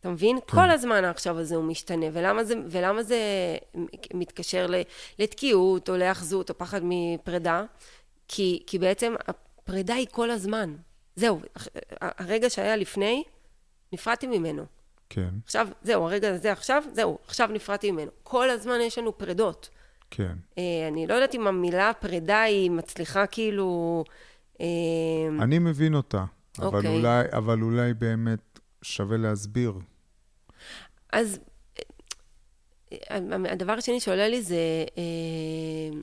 אתה 0.00 0.08
מבין? 0.08 0.38
כן. 0.40 0.56
כל 0.56 0.70
הזמן 0.70 1.04
העכשיו 1.04 1.38
הזה 1.38 1.54
הוא 1.54 1.64
משתנה. 1.64 2.06
ולמה 2.12 2.44
זה, 2.44 2.54
ולמה 2.66 3.02
זה 3.02 3.18
מתקשר 4.14 4.66
לתקיעות, 5.18 5.88
או 5.88 5.96
להאחזות, 5.96 6.50
או 6.50 6.58
פחד 6.58 6.80
מפרידה? 6.82 7.64
כי, 8.28 8.62
כי 8.66 8.78
בעצם 8.78 9.14
הפרידה 9.26 9.94
היא 9.94 10.06
כל 10.10 10.30
הזמן. 10.30 10.76
זהו, 11.16 11.40
הרגע 12.00 12.50
שהיה 12.50 12.76
לפני, 12.76 13.24
נפרדתי 13.92 14.26
ממנו. 14.26 14.64
כן, 15.10 15.28
עכשיו, 15.44 15.68
זהו, 15.82 16.04
הרגע 16.04 16.34
הזה 16.34 16.52
עכשיו, 16.52 16.82
זהו, 16.92 17.18
עכשיו 17.26 17.48
נפרדתי 17.52 17.90
ממנו. 17.90 18.10
כל 18.22 18.50
הזמן 18.50 18.80
יש 18.80 18.98
לנו 18.98 19.18
פרידות. 19.18 19.68
כן. 20.10 20.32
אה, 20.58 20.88
אני 20.88 21.06
לא 21.06 21.14
יודעת 21.14 21.34
אם 21.34 21.46
המילה 21.46 21.92
פרידה 22.00 22.42
היא 22.42 22.70
מצליחה 22.70 23.26
כאילו... 23.26 24.04
אה, 24.60 24.66
אני 25.40 25.58
מבין 25.58 25.94
אותה, 25.94 26.24
אבל 26.58 26.66
אוקיי. 26.66 26.96
אולי, 26.96 27.24
אבל 27.32 27.62
אולי 27.62 27.94
באמת 27.94 28.58
שווה 28.82 29.16
להסביר. 29.16 29.72
אז 31.12 31.38
אה, 32.92 33.18
הדבר 33.50 33.72
השני 33.72 34.00
שעולה 34.00 34.28
לי 34.28 34.42
זה 34.42 34.84
אה, 34.98 35.98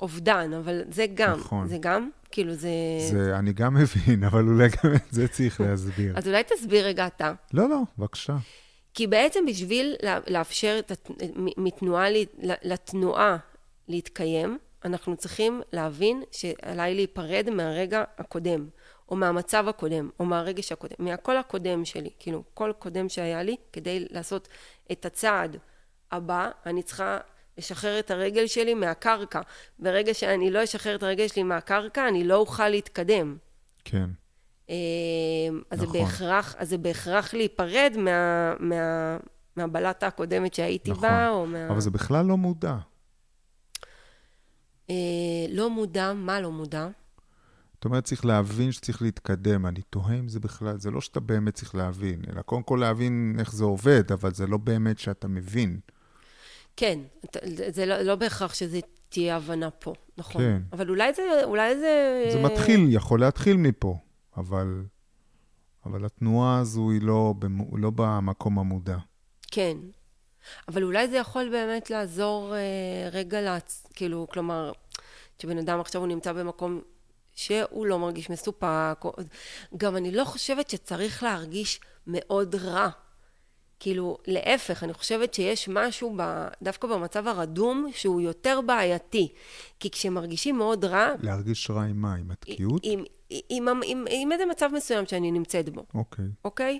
אובדן, 0.00 0.52
אבל 0.52 0.82
זה 0.90 1.06
גם. 1.14 1.38
נכון. 1.38 1.68
זה 1.68 1.76
גם? 1.80 2.10
כאילו 2.30 2.54
זה... 2.54 2.68
זה, 3.10 3.38
אני 3.38 3.52
גם 3.52 3.74
מבין, 3.74 4.24
אבל 4.28 4.48
אולי 4.48 4.68
גם 4.68 4.94
את 4.94 5.00
זה 5.10 5.28
צריך 5.28 5.60
להסביר. 5.60 6.18
אז 6.18 6.28
אולי 6.28 6.42
תסביר 6.42 6.86
רגע 6.86 7.06
אתה. 7.06 7.32
לא, 7.52 7.68
לא, 7.68 7.82
בבקשה. 7.98 8.36
כי 8.94 9.06
בעצם 9.06 9.46
בשביל 9.46 9.96
לאפשר 10.26 10.80
הת- 10.90 11.10
מתנועה, 11.56 12.06
לתנועה 12.62 13.36
להתקיים, 13.88 14.58
אנחנו 14.84 15.16
צריכים 15.16 15.62
להבין 15.72 16.22
שעליי 16.32 16.94
להיפרד 16.94 17.50
מהרגע 17.50 18.04
הקודם, 18.18 18.68
או 19.08 19.16
מהמצב 19.16 19.68
הקודם, 19.68 20.10
או 20.20 20.24
מהרגש 20.24 20.72
הקודם, 20.72 20.94
מהכל 20.98 21.36
הקודם 21.36 21.84
שלי, 21.84 22.10
כאילו, 22.18 22.42
כל 22.54 22.72
קודם 22.78 23.08
שהיה 23.08 23.42
לי, 23.42 23.56
כדי 23.72 24.06
לעשות 24.10 24.48
את 24.92 25.06
הצעד 25.06 25.56
הבא, 26.12 26.50
אני 26.66 26.82
צריכה 26.82 27.18
לשחרר 27.58 27.98
את 27.98 28.10
הרגל 28.10 28.46
שלי 28.46 28.74
מהקרקע. 28.74 29.40
ברגע 29.78 30.14
שאני 30.14 30.50
לא 30.50 30.64
אשחרר 30.64 30.94
את 30.94 31.02
הרגל 31.02 31.28
שלי 31.28 31.42
מהקרקע, 31.42 32.08
אני 32.08 32.24
לא 32.24 32.36
אוכל 32.36 32.68
להתקדם. 32.68 33.36
כן. 33.84 34.06
אה, 34.70 34.76
אז 35.70 35.78
זה 35.78 35.86
נכון. 35.86 36.00
בהכרח, 36.00 36.54
אז 36.58 36.68
זה 36.68 36.78
בהכרח 36.78 37.34
להיפרד 37.34 37.92
מה, 37.98 38.54
מה, 38.60 39.16
מהבלטה 39.56 40.06
הקודמת 40.06 40.54
שהייתי 40.54 40.90
נכון. 40.90 41.02
בה, 41.02 41.28
או 41.28 41.46
מה... 41.46 41.68
אבל 41.68 41.80
זה 41.80 41.90
בכלל 41.90 42.26
לא 42.26 42.36
מודע. 42.36 42.76
אה, 44.90 45.46
לא 45.50 45.70
מודע, 45.70 46.12
מה 46.12 46.40
לא 46.40 46.52
מודע? 46.52 46.88
זאת 47.74 47.84
אומרת, 47.84 48.04
צריך 48.04 48.24
להבין 48.24 48.72
שצריך 48.72 49.02
להתקדם. 49.02 49.66
אני 49.66 49.80
תוהה 49.90 50.18
אם 50.18 50.28
זה 50.28 50.40
בכלל, 50.40 50.78
זה 50.78 50.90
לא 50.90 51.00
שאתה 51.00 51.20
באמת 51.20 51.54
צריך 51.54 51.74
להבין, 51.74 52.22
אלא 52.32 52.42
קודם 52.42 52.62
כל 52.62 52.78
להבין 52.80 53.36
איך 53.38 53.52
זה 53.52 53.64
עובד, 53.64 54.12
אבל 54.12 54.34
זה 54.34 54.46
לא 54.46 54.56
באמת 54.56 54.98
שאתה 54.98 55.28
מבין. 55.28 55.80
כן, 56.76 56.98
זה 57.68 57.86
לא, 57.86 57.98
לא 57.98 58.14
בהכרח 58.14 58.54
שזה 58.54 58.80
תהיה 59.08 59.36
הבנה 59.36 59.70
פה, 59.70 59.92
נכון. 60.18 60.42
כן. 60.42 60.62
אבל 60.72 60.88
אולי 60.88 61.14
זה, 61.14 61.22
אולי 61.44 61.78
זה... 61.78 62.24
זה 62.32 62.42
מתחיל, 62.42 62.86
יכול 62.88 63.20
להתחיל 63.20 63.56
מפה, 63.56 63.98
אבל, 64.36 64.84
אבל 65.86 66.04
התנועה 66.04 66.58
הזו 66.58 66.90
היא 66.90 67.02
לא, 67.02 67.34
במו, 67.38 67.76
לא 67.76 67.90
במקום 67.94 68.58
המודע. 68.58 68.96
כן. 69.42 69.76
אבל 70.68 70.82
אולי 70.82 71.08
זה 71.08 71.16
יכול 71.16 71.48
באמת 71.48 71.90
לעזור 71.90 72.54
אה, 72.54 73.08
רגע, 73.12 73.40
להצ... 73.40 73.86
כאילו, 73.94 74.26
כלומר, 74.32 74.72
שבן 75.42 75.58
אדם 75.58 75.80
עכשיו 75.80 76.00
הוא 76.00 76.08
נמצא 76.08 76.32
במקום 76.32 76.80
שהוא 77.34 77.86
לא 77.86 77.98
מרגיש 77.98 78.30
מסופק, 78.30 79.00
או... 79.04 79.12
גם 79.76 79.96
אני 79.96 80.10
לא 80.10 80.24
חושבת 80.24 80.70
שצריך 80.70 81.22
להרגיש 81.22 81.80
מאוד 82.06 82.54
רע. 82.54 82.88
כאילו, 83.80 84.18
להפך, 84.26 84.82
אני 84.82 84.92
חושבת 84.94 85.34
שיש 85.34 85.68
משהו 85.68 86.14
ב... 86.18 86.48
דווקא 86.62 86.88
במצב 86.88 87.26
הרדום 87.26 87.90
שהוא 87.92 88.20
יותר 88.20 88.60
בעייתי. 88.66 89.32
כי 89.80 89.90
כשמרגישים 89.90 90.56
מאוד 90.56 90.84
רע, 90.84 91.08
להרגיש 91.22 91.70
רע 91.70 91.82
עם 91.82 91.96
מה? 91.96 92.14
עם 92.14 92.30
התקיעות? 92.30 92.80
עם, 92.84 93.04
עם, 93.48 93.68
עם, 93.68 93.80
עם, 93.84 94.04
עם 94.10 94.32
איזה 94.32 94.46
מצב 94.46 94.70
מסוים 94.72 95.06
שאני 95.06 95.32
נמצאת 95.32 95.68
בו. 95.68 95.84
אוקיי. 95.94 96.24
אוקיי? 96.44 96.78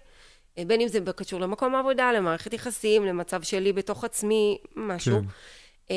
בין 0.67 0.81
אם 0.81 0.89
זה 0.89 0.99
קשור 1.17 1.41
למקום 1.41 1.75
העבודה, 1.75 2.13
למערכת 2.13 2.53
יחסים, 2.53 3.05
למצב 3.07 3.43
שלי 3.43 3.73
בתוך 3.73 4.05
עצמי, 4.05 4.59
משהו. 4.77 5.21
כן. 5.21 5.27
כן. 5.89 5.95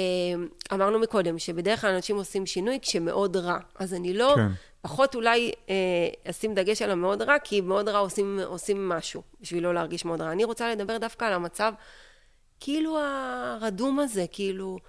אמרנו 0.74 1.00
מקודם, 1.00 1.40
שבדרך 1.40 1.82
כלל 1.82 1.94
אנשים 1.94 2.16
עושים 2.16 2.46
שינוי 2.46 2.80
כשמאוד 2.82 3.38
רע. 3.38 3.58
אז 3.76 3.94
אני 3.94 4.14
לא. 4.14 4.34
כן. 4.36 4.48
פחות 4.82 5.16
אולי 5.16 5.52
אה, 5.70 6.30
אשים 6.30 6.54
דגש 6.54 6.82
על 6.82 6.92
המאוד 6.92 7.22
רע, 7.22 7.40
כי 7.44 7.62
מאוד 7.62 7.90
רע 7.90 8.00
עושים, 8.00 8.40
עושים 8.46 8.90
משהו, 8.90 9.22
בשביל 9.42 9.64
לא 9.64 9.74
להרגיש 9.74 10.06
מאוד 10.06 10.22
רע. 10.22 10.32
אני 10.32 10.44
רוצה 10.44 10.72
לדבר 10.72 10.98
דווקא 10.98 11.26
על 11.26 11.34
המצב, 11.34 11.74
כאילו 12.60 13.00
הרדום 13.00 14.00
הזה, 14.00 14.26
כאילו, 14.32 14.80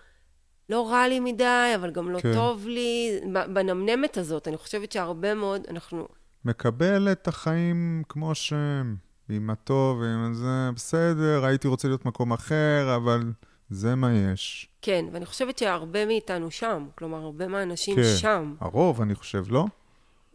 לא 0.69 0.91
רע 0.91 1.09
לי 1.09 1.21
מדי, 1.21 1.73
אבל 1.75 1.91
גם 1.91 2.11
לא 2.11 2.21
כן. 2.21 2.33
כן. 2.33 2.35
טוב 2.35 2.69
לי, 2.69 3.21
בנמנמת 3.53 4.17
הזאת. 4.17 4.49
אני 4.49 4.57
חושבת 4.57 4.93
שהרבה 4.93 5.35
מאוד, 5.35 5.67
אנחנו... 5.71 6.09
מקבל 6.45 7.09
את 7.13 7.29
החיים 7.29 8.03
כמו 8.09 8.35
שהם, 8.35 8.97
עם 9.29 9.51
הטוב 9.51 9.99
ועם 9.99 10.35
זה, 10.35 10.71
בסדר, 10.75 11.45
הייתי 11.45 11.69
רוצה 11.69 11.89
להיות 11.89 12.05
מקום 12.05 12.33
אחר, 12.33 12.97
אבל 12.97 13.33
זה 13.71 13.95
מה 13.95 14.13
יש. 14.13 14.69
כן, 14.83 15.05
ואני 15.13 15.27
חושבת 15.27 15.59
שהרבה 15.59 16.07
מאיתנו 16.07 16.51
שם, 16.51 16.89
כלומר, 16.95 17.19
הרבה 17.19 17.49
מהאנשים 17.49 17.97
כן. 17.97 18.17
שם. 18.17 18.55
הרוב, 18.61 19.01
אני 19.01 19.15
חושב, 19.15 19.45
לא? 19.49 19.65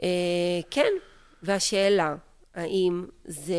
אה, 0.03 0.09
כן, 0.71 0.91
והשאלה, 1.43 2.15
האם 2.55 3.05
זה... 3.25 3.55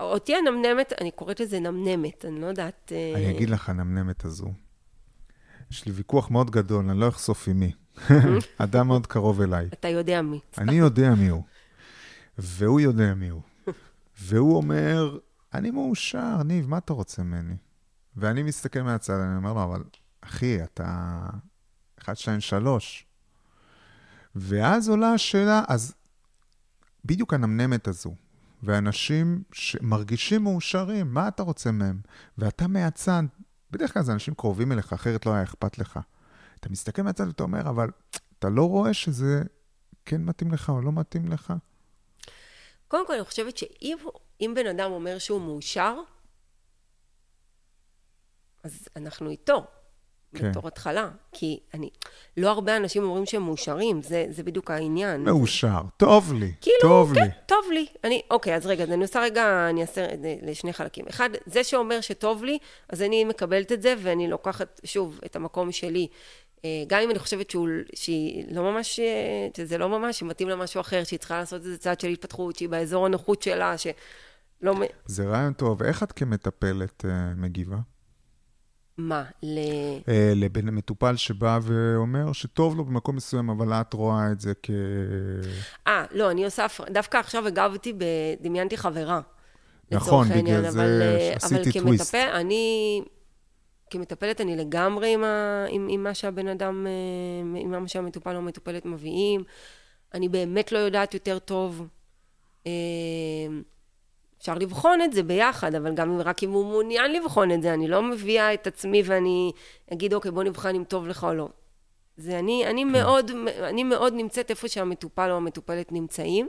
אותי 0.00 0.34
הנמנמת, 0.36 0.92
אני 1.00 1.10
קוראת 1.10 1.40
לזה 1.40 1.60
נמנמת, 1.60 2.24
אני 2.24 2.40
לא 2.40 2.46
יודעת... 2.46 2.92
אה, 2.94 3.12
אני 3.14 3.30
אגיד 3.30 3.50
לך, 3.50 3.68
הנמנמת 3.68 4.24
הזו. 4.24 4.46
יש 5.70 5.86
לי 5.86 5.92
ויכוח 5.92 6.30
מאוד 6.30 6.50
גדול, 6.50 6.90
אני 6.90 7.00
לא 7.00 7.08
אחשוף 7.08 7.48
עם 7.48 7.60
מי. 7.60 7.72
אדם 8.58 8.86
מאוד 8.86 9.06
קרוב 9.06 9.40
אליי. 9.40 9.66
אתה 9.72 9.88
יודע 9.88 10.22
מי. 10.22 10.40
אני 10.58 10.74
יודע 10.74 11.14
מי 11.14 11.28
הוא, 11.28 11.42
והוא 12.38 12.80
יודע 12.80 13.14
מי 13.14 13.28
הוא. 13.28 13.42
והוא 14.20 14.56
אומר, 14.56 15.18
אני 15.54 15.70
מאושר, 15.70 16.42
ניב, 16.44 16.68
מה 16.68 16.78
אתה 16.78 16.92
רוצה 16.92 17.22
ממני? 17.22 17.56
ואני 18.16 18.42
מסתכל 18.42 18.82
מהצד, 18.82 19.14
אני 19.14 19.36
אומר 19.36 19.52
לו, 19.52 19.64
אבל 19.64 19.82
אחי, 20.20 20.64
אתה 20.64 21.18
1, 22.02 22.16
2, 22.16 22.40
3. 22.40 23.06
ואז 24.36 24.88
עולה 24.88 25.12
השאלה, 25.12 25.62
אז 25.68 25.94
בדיוק 27.04 27.34
הנמנמת 27.34 27.88
הזו, 27.88 28.14
ואנשים 28.62 29.42
שמרגישים 29.52 30.42
מאושרים, 30.42 31.14
מה 31.14 31.28
אתה 31.28 31.42
רוצה 31.42 31.70
מהם? 31.72 32.00
ואתה 32.38 32.66
מהצד, 32.66 33.22
בדרך 33.74 33.94
כלל 33.94 34.02
זה 34.02 34.12
אנשים 34.12 34.34
קרובים 34.34 34.72
אליך, 34.72 34.92
אחרת 34.92 35.26
לא 35.26 35.32
היה 35.32 35.42
אכפת 35.42 35.78
לך. 35.78 35.98
אתה 36.60 36.68
מסתכל 36.68 37.02
מהצד 37.02 37.26
ואתה 37.26 37.42
אומר, 37.42 37.68
אבל 37.68 37.90
אתה 38.38 38.48
לא 38.48 38.68
רואה 38.68 38.94
שזה 38.94 39.42
כן 40.04 40.24
מתאים 40.24 40.52
לך 40.52 40.70
או 40.70 40.80
לא 40.80 40.92
מתאים 40.92 41.28
לך? 41.28 41.52
קודם 42.88 43.06
כל, 43.06 43.12
אני 43.12 43.24
חושבת 43.24 43.56
שאם 43.56 44.54
בן 44.54 44.66
אדם 44.66 44.90
אומר 44.90 45.18
שהוא 45.18 45.40
מאושר, 45.40 45.96
אז 48.62 48.88
אנחנו 48.96 49.30
איתו. 49.30 49.66
כן. 50.34 50.50
בתור 50.50 50.68
התחלה. 50.68 51.08
כי 51.32 51.58
אני, 51.74 51.90
לא 52.36 52.50
הרבה 52.50 52.76
אנשים 52.76 53.04
אומרים 53.04 53.26
שהם 53.26 53.42
מאושרים, 53.42 54.02
זה, 54.02 54.26
זה 54.30 54.42
בדיוק 54.42 54.70
העניין. 54.70 55.24
מאושר, 55.24 55.80
טוב 55.96 56.32
לי, 56.32 56.52
כאילו, 56.60 56.76
טוב 56.80 57.14
כן, 57.14 57.22
לי. 57.22 57.28
טוב 57.46 57.64
לי. 57.72 57.86
אני, 58.04 58.22
אוקיי, 58.30 58.54
אז 58.54 58.66
רגע, 58.66 58.84
אז 58.84 58.90
אני 58.90 59.02
עושה 59.02 59.20
רגע, 59.20 59.66
אני 59.70 59.82
אעשה 59.82 60.14
את 60.14 60.22
זה 60.22 60.34
לשני 60.42 60.72
חלקים. 60.72 61.04
אחד, 61.10 61.30
זה 61.46 61.64
שאומר 61.64 62.00
שטוב 62.00 62.44
לי, 62.44 62.58
אז 62.88 63.02
אני 63.02 63.24
מקבלת 63.24 63.72
את 63.72 63.82
זה, 63.82 63.94
ואני 64.02 64.28
לוקחת, 64.28 64.80
שוב, 64.84 65.20
את 65.26 65.36
המקום 65.36 65.72
שלי. 65.72 66.08
אה, 66.64 66.84
גם 66.86 67.00
אם 67.00 67.10
אני 67.10 67.18
חושבת 67.18 67.50
שהוא, 67.50 67.68
שהיא 67.94 68.44
לא 68.50 68.62
ממש, 68.62 69.00
אה, 69.00 69.48
שזה 69.56 69.78
לא 69.78 69.88
ממש, 69.88 70.18
שמתאים 70.18 70.48
לה 70.48 70.56
משהו 70.56 70.80
אחר, 70.80 71.04
שהיא 71.04 71.18
צריכה 71.18 71.38
לעשות 71.38 71.62
איזה 71.62 71.78
צעד 71.78 72.00
של 72.00 72.08
התפתחות, 72.08 72.56
שהיא 72.56 72.68
באזור 72.68 73.06
הנוחות 73.06 73.42
שלה, 73.42 73.74
שלא... 73.78 74.74
זה 75.06 75.24
רעיון 75.24 75.52
טוב. 75.52 75.82
איך 75.82 76.02
את 76.02 76.12
כמטפלת 76.12 77.04
uh, 77.04 77.08
מגיבה? 77.36 77.76
מה? 78.98 79.24
ל... 79.42 79.58
אה, 80.08 80.32
לבן 80.36 80.70
מטופל 80.70 81.16
שבא 81.16 81.58
ואומר 81.62 82.32
שטוב 82.32 82.76
לו 82.76 82.84
במקום 82.84 83.16
מסוים, 83.16 83.50
אבל 83.50 83.72
את 83.72 83.92
רואה 83.92 84.32
את 84.32 84.40
זה 84.40 84.52
כ... 84.62 84.70
אה, 85.86 86.04
לא, 86.10 86.30
אני 86.30 86.44
עושה... 86.44 86.66
דווקא 86.90 87.16
עכשיו 87.16 87.46
הגבתי, 87.46 87.92
דמיינתי 88.40 88.76
חברה. 88.76 89.20
נכון, 89.90 90.26
בגלל 90.26 90.36
העניין, 90.36 90.62
זה 90.62 90.68
אבל, 90.68 91.02
אה, 91.02 91.32
עשיתי 91.36 91.78
אבל 91.78 91.80
טוויסט. 91.80 92.14
אבל 92.14 92.28
אני... 92.34 93.02
כמטפלת 93.90 94.40
אני 94.40 94.56
לגמרי 94.56 95.14
עם, 95.14 95.24
ה, 95.24 95.64
עם, 95.68 95.88
עם 95.90 96.02
מה 96.02 96.14
שהבן 96.14 96.48
אדם, 96.48 96.86
אה, 96.86 97.60
עם 97.60 97.70
מה 97.70 97.88
שהמטופל 97.88 98.32
או 98.32 98.38
המטופלת 98.38 98.86
מביאים. 98.86 99.44
אני 100.14 100.28
באמת 100.28 100.72
לא 100.72 100.78
יודעת 100.78 101.14
יותר 101.14 101.38
טוב. 101.38 101.88
אפשר 104.44 104.54
לבחון 104.54 105.02
את 105.02 105.12
זה 105.12 105.22
ביחד, 105.22 105.74
אבל 105.74 105.94
גם 105.94 106.20
רק 106.20 106.42
אם 106.42 106.50
הוא 106.50 106.64
מעוניין 106.64 107.12
לבחון 107.12 107.50
את 107.50 107.62
זה, 107.62 107.74
אני 107.74 107.88
לא 107.88 108.02
מביאה 108.02 108.54
את 108.54 108.66
עצמי 108.66 109.02
ואני 109.04 109.52
אגיד, 109.92 110.14
אוקיי, 110.14 110.30
בוא 110.30 110.42
נבחן 110.42 110.74
אם 110.74 110.84
טוב 110.84 111.06
לך 111.08 111.24
או 111.24 111.34
לא. 111.34 111.48
זה 112.16 112.38
אני, 112.38 112.66
אני, 112.66 112.82
כן. 112.82 112.92
מאוד, 112.92 113.30
אני 113.60 113.84
מאוד 113.84 114.12
נמצאת 114.12 114.50
איפה 114.50 114.68
שהמטופל 114.68 115.30
או 115.30 115.36
המטופלת 115.36 115.92
נמצאים. 115.92 116.48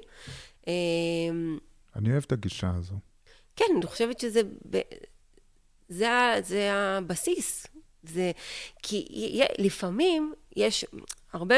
אמ, 0.67 1.57
אני 1.95 2.11
אוהב 2.11 2.23
את 2.27 2.31
הגישה 2.31 2.71
הזו. 2.77 2.95
כן, 3.55 3.65
אני 3.77 3.85
חושבת 3.85 4.19
שזה... 4.19 4.41
זה, 5.89 6.09
זה 6.43 6.73
הבסיס. 6.73 7.67
זה... 8.03 8.31
כי 8.83 9.41
לפעמים 9.57 10.33
יש 10.55 10.85
הרבה... 11.33 11.55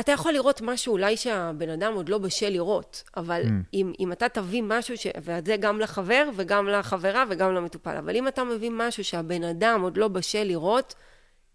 אתה 0.00 0.12
יכול 0.12 0.32
לראות 0.32 0.60
משהו 0.60 0.92
אולי 0.92 1.16
שהבן 1.16 1.68
אדם 1.68 1.92
עוד 1.94 2.08
לא 2.08 2.18
בשל 2.18 2.48
לראות, 2.48 3.02
אבל 3.16 3.42
mm. 3.42 3.48
אם, 3.74 3.92
אם 4.00 4.12
אתה 4.12 4.28
תביא 4.28 4.62
משהו, 4.62 4.96
ש... 4.96 5.06
וזה 5.22 5.56
גם 5.56 5.80
לחבר 5.80 6.28
וגם 6.36 6.68
לחברה 6.68 7.24
וגם 7.30 7.54
למטופל, 7.54 7.96
אבל 7.96 8.16
אם 8.16 8.28
אתה 8.28 8.44
מביא 8.44 8.70
משהו 8.72 9.04
שהבן 9.04 9.44
אדם 9.44 9.80
עוד 9.82 9.96
לא 9.96 10.08
בשל 10.08 10.44
לראות, 10.44 10.94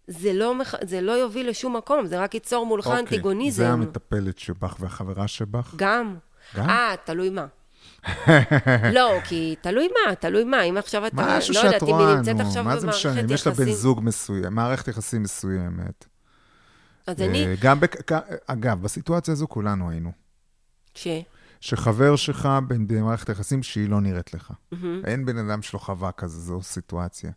זה 0.06 0.32
לא, 0.32 0.54
מח... 0.54 0.74
זה 0.84 1.00
לא 1.00 1.12
יוביל 1.12 1.48
לשום 1.48 1.76
מקום, 1.76 2.06
זה 2.06 2.20
רק 2.20 2.34
ייצור 2.34 2.66
מולך 2.66 2.86
okay. 2.86 2.88
אוקיי, 2.88 3.00
אנטיגוניזם. 3.00 3.62
זה 3.62 3.68
המטפלת 3.68 4.38
שבך 4.38 4.76
והחברה 4.80 5.28
שבך? 5.28 5.74
גם. 5.76 6.16
גם? 6.56 6.68
אה, 6.68 6.94
תלוי 7.04 7.30
מה. 7.30 7.46
לא, 8.96 9.18
כי 9.24 9.56
תלוי 9.60 9.88
מה, 9.88 10.14
תלוי 10.14 10.44
מה. 10.44 10.62
אם 10.62 10.76
עכשיו 10.76 11.06
אתה, 11.06 11.16
לא 11.48 11.58
יודעת, 11.58 11.82
אם 11.82 11.94
היא 11.94 12.16
נמצאת 12.16 12.40
עכשיו 12.40 12.64
במערכת 12.64 12.64
יחסים... 12.64 12.64
מה 12.64 12.80
זה 12.80 12.86
משנה? 12.86 13.20
אם 13.20 13.30
יש 13.30 13.46
לה 13.46 13.52
בן 13.52 13.72
זוג 13.72 14.00
מסוים, 14.02 14.54
מערכת 14.54 14.88
יחסים 14.88 15.22
מסוימת. 15.22 16.09
אז 17.06 17.22
אני... 17.22 17.46
אה, 17.46 17.54
גם, 17.60 17.80
בק... 17.80 18.12
אגב, 18.46 18.82
בסיטואציה 18.82 19.32
הזו 19.32 19.48
כולנו 19.48 19.90
היינו. 19.90 20.12
ש? 20.94 21.08
שחבר 21.60 22.16
שלך 22.16 22.48
במערכת 22.68 23.28
יחסים 23.28 23.62
שהיא 23.62 23.88
לא 23.88 24.00
נראית 24.00 24.34
לך. 24.34 24.50
Mm-hmm. 24.50 24.76
אין 25.04 25.26
בן 25.26 25.38
אדם 25.38 25.62
שלא 25.62 25.78
חווה 25.78 26.12
כזה, 26.12 26.40
זו 26.40 26.62
סיטואציה. 26.62 27.30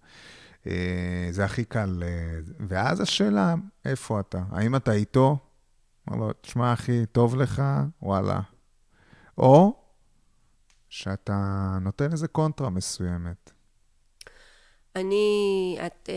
אה, 0.68 1.28
זה 1.32 1.46
הכי 1.46 1.66
קל. 1.66 2.04
אה, 2.06 2.40
ואז 2.68 3.02
השאלה, 3.02 3.56
איפה 3.86 4.20
אתה? 4.20 4.44
האם 4.52 4.76
אתה 4.76 4.92
איתו? 4.92 5.38
אמר 6.10 6.18
לו, 6.18 6.34
תשמע, 6.42 6.74
אחי, 6.74 7.06
טוב 7.06 7.36
לך? 7.36 7.62
וואלה. 8.02 8.40
או 9.38 9.84
שאתה 10.90 11.78
נותן 11.82 12.12
איזה 12.12 12.28
קונטרה 12.28 12.70
מסוימת. 12.70 13.52
אני, 14.96 15.78
את, 15.86 16.10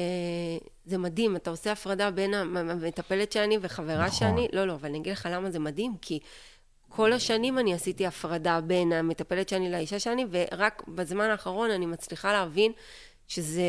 זה 0.86 0.98
מדהים, 0.98 1.36
אתה 1.36 1.50
עושה 1.50 1.72
הפרדה 1.72 2.10
בין 2.10 2.34
המטפלת 2.34 3.32
שאני 3.32 3.58
וחברה 3.60 4.06
נכון. 4.06 4.18
שאני, 4.18 4.48
לא, 4.52 4.64
לא, 4.64 4.72
אבל 4.72 4.88
אני 4.88 4.98
אגיד 4.98 5.12
לך 5.12 5.28
למה 5.32 5.50
זה 5.50 5.58
מדהים, 5.58 5.92
כי 6.02 6.18
כל 6.88 7.12
השנים 7.12 7.58
אני 7.58 7.74
עשיתי 7.74 8.06
הפרדה 8.06 8.60
בין 8.60 8.92
המטפלת 8.92 9.48
שאני 9.48 9.70
לאישה 9.70 9.98
שאני, 9.98 10.26
ורק 10.30 10.82
בזמן 10.88 11.30
האחרון 11.30 11.70
אני 11.70 11.86
מצליחה 11.86 12.32
להבין 12.32 12.72
שזה 13.28 13.62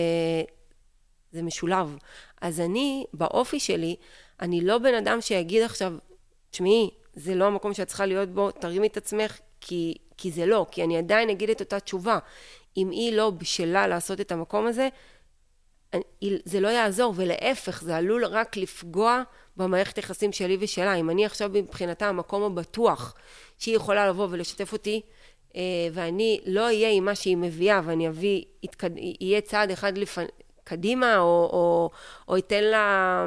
זה 1.32 1.42
משולב. 1.44 1.98
אז 2.42 2.60
אני, 2.60 3.06
באופי 3.14 3.60
שלי, 3.60 3.96
אני 4.42 4.62
לא 4.62 4.78
בן 4.78 4.94
אדם 4.94 5.22
שיגיד 5.22 5.64
עכשיו, 5.64 5.94
תשמעי, 6.52 6.90
זה 7.14 7.36
לא 7.36 7.46
המקום 7.46 7.74
שאת 7.74 7.88
צריכה 7.88 8.06
להיות 8.06 8.30
בו, 8.30 8.52
תרימי 8.52 8.88
את 8.88 8.98
עצמך, 8.98 9.40
כי, 9.62 9.96
כי 10.18 10.32
זה 10.32 10.46
לא, 10.46 10.66
כי 10.72 10.84
אני 10.84 10.98
עדיין 10.98 11.30
אגיד 11.30 11.50
את 11.50 11.60
אותה 11.60 11.80
תשובה. 11.80 12.20
אם 12.78 12.90
היא 12.90 13.14
לא 13.14 13.30
בשלה 13.30 13.88
לעשות 13.88 14.22
את 14.22 14.32
המקום 14.32 14.68
הזה, 14.68 14.90
זה 16.46 16.60
לא 16.60 16.68
יעזור, 16.68 17.14
ולהפך, 17.16 17.82
זה 17.82 17.96
עלול 17.96 18.26
רק 18.26 18.58
לפגוע 18.58 19.24
במערכת 19.58 19.98
יחסים 19.98 20.32
שלי 20.32 20.58
ושלה. 20.60 20.96
אם 20.96 21.10
אני 21.10 21.26
עכשיו 21.26 21.50
מבחינתה 21.54 22.10
המקום 22.10 22.44
הבטוח 22.44 23.16
שהיא 23.58 23.76
יכולה 23.76 24.10
לבוא 24.10 24.28
ולשתף 24.30 24.74
אותי, 24.74 25.02
אה, 25.56 25.62
ואני 25.94 26.40
לא 26.46 26.62
אהיה 26.62 26.90
עם 26.90 27.06
מה 27.06 27.16
שהיא 27.16 27.38
מביאה, 27.38 27.82
ואני 27.86 28.08
אביא, 28.08 28.44
יהיה 28.96 29.42
צעד 29.42 29.72
אחד 29.72 29.98
לפ... 29.98 30.18
קדימה, 30.64 31.18
או, 31.18 31.50
או, 31.54 31.90
או 32.28 32.38
אתן 32.38 32.64
לה, 32.64 33.26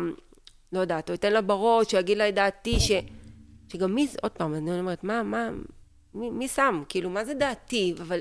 לא 0.73 0.81
יודעת, 0.81 1.11
או 1.11 1.15
אתן 1.15 1.33
לה 1.33 1.41
בראש, 1.41 1.95
או 1.95 2.01
אגיד 2.01 2.19
לה 2.19 2.29
את 2.29 2.35
דעתי, 2.35 2.81
ש... 2.81 2.91
שגם 3.73 3.95
מי, 3.95 4.09
עוד 4.23 4.33
פעם, 4.33 4.55
אני 4.55 4.81
אומרת, 4.81 5.05
מה, 5.05 5.23
מה, 5.23 5.51
מי, 6.15 6.31
מי 6.31 6.49
שם? 6.49 6.83
כאילו, 6.89 7.11
מה 7.11 7.25
זה 7.25 7.35
דעתי? 7.35 7.95
אבל 8.01 8.21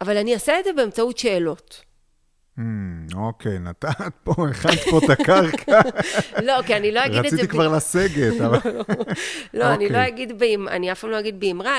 אבל 0.00 0.16
אני 0.16 0.34
אעשה 0.34 0.60
את 0.60 0.64
זה 0.64 0.72
באמצעות 0.72 1.18
שאלות. 1.18 1.80
Hmm, 2.58 3.16
אוקיי, 3.16 3.58
נתת 3.58 4.14
פה, 4.24 4.34
הכנת 4.50 4.78
פה 4.90 4.98
את 4.98 5.10
הקרקע. 5.10 5.80
לא, 6.46 6.62
כי 6.66 6.76
אני 6.76 6.92
לא 6.92 7.06
אגיד 7.06 7.24
את 7.24 7.30
זה... 7.30 7.36
רציתי 7.36 7.48
כבר 7.48 7.68
לסגת, 7.68 8.40
אבל... 8.40 8.58
לא, 9.54 9.74
אני 9.74 9.88
לא 9.88 9.98
אוקיי. 9.98 10.08
אגיד, 10.08 10.42
אני 10.68 10.92
אף 10.92 11.00
פעם 11.00 11.10
לא 11.10 11.20
אגיד 11.20 11.40
באמרה, 11.40 11.78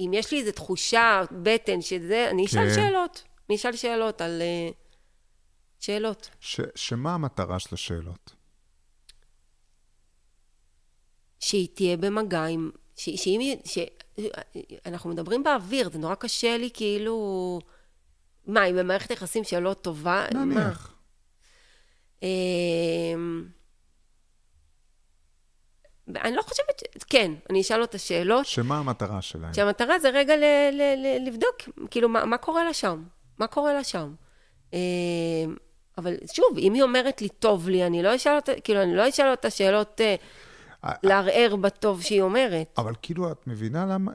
אם 0.00 0.10
יש 0.14 0.32
לי 0.32 0.40
איזו 0.40 0.52
תחושה, 0.52 1.22
בטן, 1.42 1.80
שזה, 1.80 2.30
אני 2.30 2.46
אשאל 2.46 2.68
כן. 2.68 2.74
שאלות. 2.74 3.22
אני 3.48 3.56
אשאל 3.56 3.76
שאלות 3.76 4.20
על... 4.20 4.42
אה, 4.42 4.70
שאלות. 5.80 6.30
שמה 6.74 7.14
המטרה 7.14 7.58
של 7.58 7.68
השאלות? 7.72 8.34
שהיא 11.40 11.68
תהיה 11.74 11.96
במגע 11.96 12.44
עם... 12.44 12.70
שאם... 12.96 13.58
אנחנו 14.86 15.10
מדברים 15.10 15.42
באוויר, 15.42 15.90
זה 15.90 15.98
נורא 15.98 16.14
קשה 16.14 16.56
לי 16.56 16.70
כאילו... 16.74 17.60
מה, 18.48 18.64
אם 18.64 18.76
במערכת 18.76 19.10
יחסים 19.10 19.44
שלא 19.44 19.74
טובה? 19.74 20.26
נניח. 20.34 20.94
אמ, 22.22 23.44
אני 26.08 26.36
לא 26.36 26.42
חושבת, 26.42 26.82
כן, 27.06 27.32
אני 27.50 27.60
אשאל 27.60 27.76
לו 27.78 27.84
את 27.84 27.94
השאלות. 27.94 28.46
שמה 28.46 28.78
המטרה 28.78 29.22
שלהם? 29.22 29.54
שהמטרה 29.54 29.98
זה 29.98 30.08
רגע 30.10 30.36
ל- 30.36 30.70
ל- 30.72 30.94
ל- 31.06 31.26
לבדוק, 31.28 31.56
כאילו, 31.90 32.08
מה, 32.08 32.24
מה 32.24 32.38
קורה 32.38 32.64
לה 32.64 32.72
שם? 32.72 33.04
מה 33.38 33.46
קורה 33.46 33.72
לה 33.72 33.84
שם? 33.84 34.14
אמ, 34.72 34.78
אבל 35.98 36.14
שוב, 36.32 36.58
אם 36.58 36.74
היא 36.74 36.82
אומרת 36.82 37.22
לי, 37.22 37.28
טוב 37.28 37.68
לי, 37.68 37.86
אני 37.86 38.02
לא 38.02 38.16
אשאל 38.16 38.36
אותה, 38.36 38.52
כאילו, 38.64 38.82
אני 38.82 38.96
לא 38.96 39.08
אשאל 39.08 39.30
אותה 39.30 39.50
שאלות... 39.50 40.00
אה, 40.00 40.14
לערער 41.02 41.56
בטוב 41.56 42.02
שהיא 42.02 42.22
אומרת. 42.22 42.74
אבל 42.78 42.92
כאילו, 43.02 43.32
את 43.32 43.46
מבינה 43.46 43.86
למה... 43.86 44.12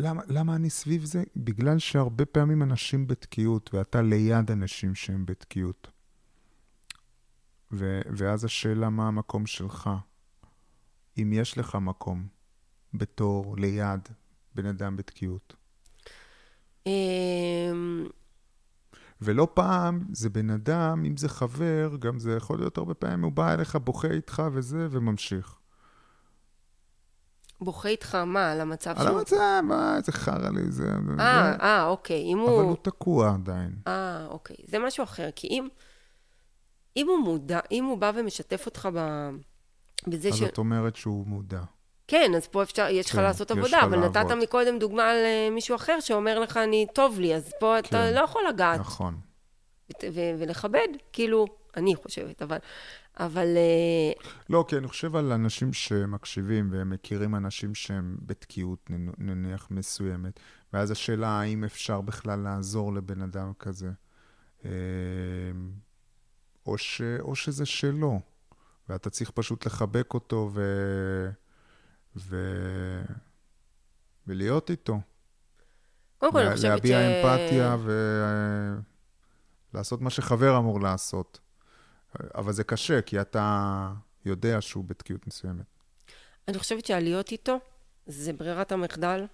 למה, 0.00 0.22
למה 0.28 0.56
אני 0.56 0.70
סביב 0.70 1.04
זה? 1.04 1.22
בגלל 1.36 1.78
שהרבה 1.78 2.24
פעמים 2.24 2.62
אנשים 2.62 3.06
בתקיעות, 3.06 3.74
ואתה 3.74 4.02
ליד 4.02 4.50
אנשים 4.50 4.94
שהם 4.94 5.26
בתקיעות. 5.26 5.90
ו- 7.72 8.00
ואז 8.16 8.44
השאלה, 8.44 8.90
מה 8.90 9.08
המקום 9.08 9.46
שלך? 9.46 9.90
אם 11.18 11.32
יש 11.32 11.58
לך 11.58 11.74
מקום 11.74 12.26
בתור, 12.94 13.56
ליד, 13.56 14.08
בן 14.54 14.66
אדם 14.66 14.96
בתקיעות. 14.96 15.56
אמ, 16.86 18.06
ולא 19.20 19.48
פעם 19.54 20.04
זה 20.12 20.30
בן 20.30 20.50
אדם, 20.50 21.04
אם 21.04 21.16
זה 21.16 21.28
חבר, 21.28 21.96
גם 21.98 22.18
זה 22.18 22.36
יכול 22.36 22.58
להיות 22.58 22.78
הרבה 22.78 22.94
פעמים, 22.94 23.24
הוא 23.24 23.32
בא 23.32 23.54
אליך, 23.54 23.76
בוכה 23.76 24.08
איתך 24.08 24.42
וזה, 24.52 24.88
וממשיך. 24.90 25.59
בוכה 27.60 27.88
איתך 27.88 28.14
מה? 28.14 28.52
על 28.52 28.60
המצב 28.60 28.94
על 28.96 29.06
המצב, 29.08 29.60
מה, 29.62 29.96
איזה 29.96 30.12
חרא 30.12 30.48
לי, 30.50 30.70
זה... 30.70 30.88
אה. 31.18 31.52
אה, 31.60 31.86
אוקיי. 31.86 32.22
אם 32.22 32.40
אבל 32.40 32.48
הוא... 32.50 32.62
הוא 32.62 32.76
תקוע 32.82 33.34
עדיין. 33.34 33.72
אה, 33.86 34.26
אוקיי. 34.28 34.56
זה 34.66 34.78
משהו 34.78 35.04
אחר. 35.04 35.28
כי 35.36 35.46
אם, 35.46 35.68
אם 36.96 37.06
הוא 37.08 37.18
מודע, 37.18 37.60
אם 37.70 37.84
הוא 37.84 37.98
בא 37.98 38.12
ומשתף 38.14 38.66
אותך 38.66 38.88
ב... 38.94 39.28
בזה 40.06 40.28
אז 40.28 40.34
ש... 40.34 40.42
את 40.42 40.58
אומרת 40.58 40.96
שהוא 40.96 41.26
מודע. 41.26 41.60
כן, 42.08 42.32
אז 42.36 42.46
פה 42.46 42.62
אפשר, 42.62 42.86
יש 42.90 43.10
לך 43.10 43.16
כן, 43.16 43.22
לעשות 43.22 43.50
עבודה, 43.50 43.80
אבל 43.82 43.98
נתת 43.98 44.16
לעבוד. 44.16 44.34
מקודם 44.42 44.78
דוגמה 44.78 45.10
על 45.10 45.16
אה, 45.16 45.48
מישהו 45.50 45.76
אחר 45.76 46.00
שאומר 46.00 46.38
לך, 46.38 46.56
אני, 46.56 46.86
טוב 46.94 47.20
לי, 47.20 47.34
אז 47.34 47.52
פה 47.60 47.78
אתה 47.78 47.88
כן. 47.88 48.14
לא 48.14 48.20
יכול 48.20 48.42
לגעת. 48.48 48.80
נכון. 48.80 49.16
ות- 49.90 50.04
ו- 50.12 50.34
ולכבד, 50.38 50.88
כאילו, 51.12 51.46
אני 51.76 51.94
חושבת, 51.96 52.42
אבל... 52.42 52.58
אבל... 53.18 53.56
אה, 53.56 54.12
לא, 54.50 54.64
כי 54.68 54.76
אני 54.76 54.88
חושב 54.88 55.16
על 55.16 55.32
אנשים 55.32 55.72
שמקשיבים 55.72 56.68
והם 56.72 56.90
מכירים 56.90 57.34
אנשים 57.34 57.74
שהם 57.74 58.16
בתקיעות, 58.22 58.90
נניח 59.18 59.66
מסוימת, 59.70 60.40
ואז 60.72 60.90
השאלה 60.90 61.28
האם 61.28 61.64
אפשר 61.64 62.00
בכלל 62.00 62.38
לעזור 62.38 62.94
לבן 62.94 63.22
אדם 63.22 63.52
כזה, 63.58 63.90
אה, 64.64 64.70
או, 66.66 66.78
ש, 66.78 67.02
או 67.20 67.34
שזה 67.36 67.66
שלו, 67.66 68.20
ואתה 68.88 69.10
צריך 69.10 69.30
פשוט 69.30 69.66
לחבק 69.66 70.14
אותו 70.14 70.50
ו, 70.54 70.60
ו, 72.16 72.36
ולהיות 74.26 74.70
איתו. 74.70 75.00
קודם 76.18 76.32
כל, 76.32 76.38
אני 76.38 76.46
לה- 76.48 76.52
חושבת 76.56 76.62
ש... 76.62 76.90
להביע 76.90 76.98
אמפתיה 77.00 77.76
ולעשות 79.72 80.00
מה 80.00 80.10
שחבר 80.10 80.58
אמור 80.58 80.80
לעשות. 80.80 81.40
אבל 82.34 82.52
זה 82.52 82.64
קשה, 82.64 83.02
כי 83.02 83.20
אתה 83.20 83.88
יודע 84.24 84.60
שהוא 84.60 84.84
בתקיעות 84.84 85.26
מסוימת. 85.26 85.64
אני 86.48 86.58
חושבת 86.58 86.86
שהלהיות 86.86 87.32
איתו 87.32 87.58
זה 88.06 88.32
ברירת 88.32 88.72
המחדל 88.72 89.24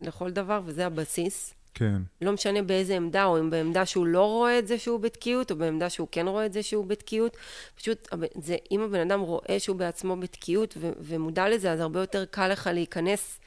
לכל 0.00 0.30
דבר, 0.30 0.60
וזה 0.64 0.86
הבסיס. 0.86 1.54
כן, 1.74 2.02
לא 2.22 2.32
משנה 2.32 2.62
באיזה 2.62 2.96
עמדה, 2.96 3.24
או 3.24 3.38
אם 3.38 3.50
בעמדה 3.50 3.86
שהוא 3.86 4.06
לא 4.06 4.26
רואה 4.26 4.58
את 4.58 4.66
זה 4.66 4.78
שהוא 4.78 5.00
בתקיעות, 5.00 5.50
או 5.50 5.56
בעמדה 5.56 5.90
שהוא 5.90 6.08
כן 6.10 6.28
רואה 6.28 6.46
את 6.46 6.52
זה 6.52 6.62
שהוא 6.62 6.86
בתקיעות. 6.86 7.36
פשוט, 7.74 8.08
זה, 8.42 8.56
אם 8.70 8.80
הבן 8.80 9.10
אדם 9.10 9.20
רואה 9.20 9.56
שהוא 9.58 9.76
בעצמו 9.76 10.16
בתקיעות 10.16 10.74
ו- 10.80 10.90
ומודע 10.98 11.48
לזה, 11.48 11.72
אז 11.72 11.80
הרבה 11.80 12.00
יותר 12.00 12.24
קל 12.24 12.48
לך 12.48 12.70
להיכנס, 12.72 13.40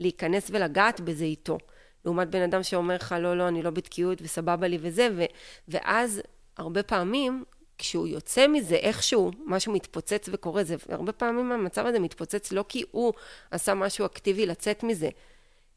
להיכנס 0.00 0.50
ולגעת 0.50 1.00
בזה 1.00 1.24
איתו. 1.24 1.58
לעומת 2.04 2.30
בן 2.30 2.42
אדם 2.42 2.62
שאומר 2.62 2.94
לך, 2.94 3.14
לא, 3.20 3.36
לא, 3.36 3.48
אני 3.48 3.62
לא 3.62 3.70
בתקיעות 3.70 4.18
וסבבה 4.22 4.68
לי 4.68 4.78
וזה, 4.80 5.08
ו- 5.16 5.24
ואז 5.68 6.20
הרבה 6.56 6.82
פעמים, 6.82 7.44
כשהוא 7.78 8.06
יוצא 8.06 8.46
מזה 8.46 8.74
איכשהו, 8.74 9.30
משהו 9.46 9.72
מתפוצץ 9.72 10.28
וקורה, 10.32 10.64
זה 10.64 10.76
הרבה 10.88 11.12
פעמים 11.12 11.52
המצב 11.52 11.86
הזה 11.86 11.98
מתפוצץ 11.98 12.52
לא 12.52 12.64
כי 12.68 12.82
הוא 12.90 13.12
עשה 13.50 13.74
משהו 13.74 14.06
אקטיבי 14.06 14.46
לצאת 14.46 14.82
מזה. 14.82 15.08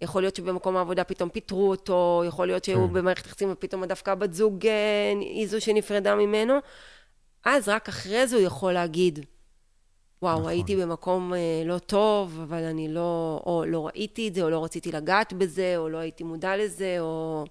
יכול 0.01 0.21
להיות 0.21 0.35
שבמקום 0.35 0.77
העבודה 0.77 1.03
פתאום 1.03 1.29
פיטרו 1.29 1.69
אותו, 1.69 2.23
יכול 2.27 2.47
להיות 2.47 2.63
שהוא 2.63 2.87
כן. 2.87 2.93
במערכת 2.93 3.25
יחסים 3.25 3.51
ופתאום 3.51 3.85
דווקא 3.85 4.11
הבת 4.11 4.33
זוג 4.33 4.67
אה, 4.67 5.13
היא 5.19 5.47
זו 5.47 5.61
שנפרדה 5.61 6.15
ממנו. 6.15 6.53
אז 7.45 7.69
רק 7.69 7.89
אחרי 7.89 8.27
זה 8.27 8.35
הוא 8.35 8.45
יכול 8.45 8.73
להגיד, 8.73 9.25
וואו, 10.21 10.39
נכון. 10.39 10.49
הייתי 10.49 10.75
במקום 10.75 11.33
אה, 11.33 11.63
לא 11.65 11.77
טוב, 11.77 12.39
אבל 12.43 12.63
אני 12.63 12.87
לא, 12.93 13.41
או 13.45 13.65
לא 13.67 13.87
ראיתי 13.87 14.27
את 14.27 14.35
זה, 14.35 14.41
או 14.41 14.49
לא 14.49 14.63
רציתי 14.63 14.91
לגעת 14.91 15.33
בזה, 15.33 15.73
או 15.77 15.89
לא 15.89 15.97
הייתי 15.97 16.23
מודע 16.23 16.57
לזה, 16.57 16.97
או 16.99 17.45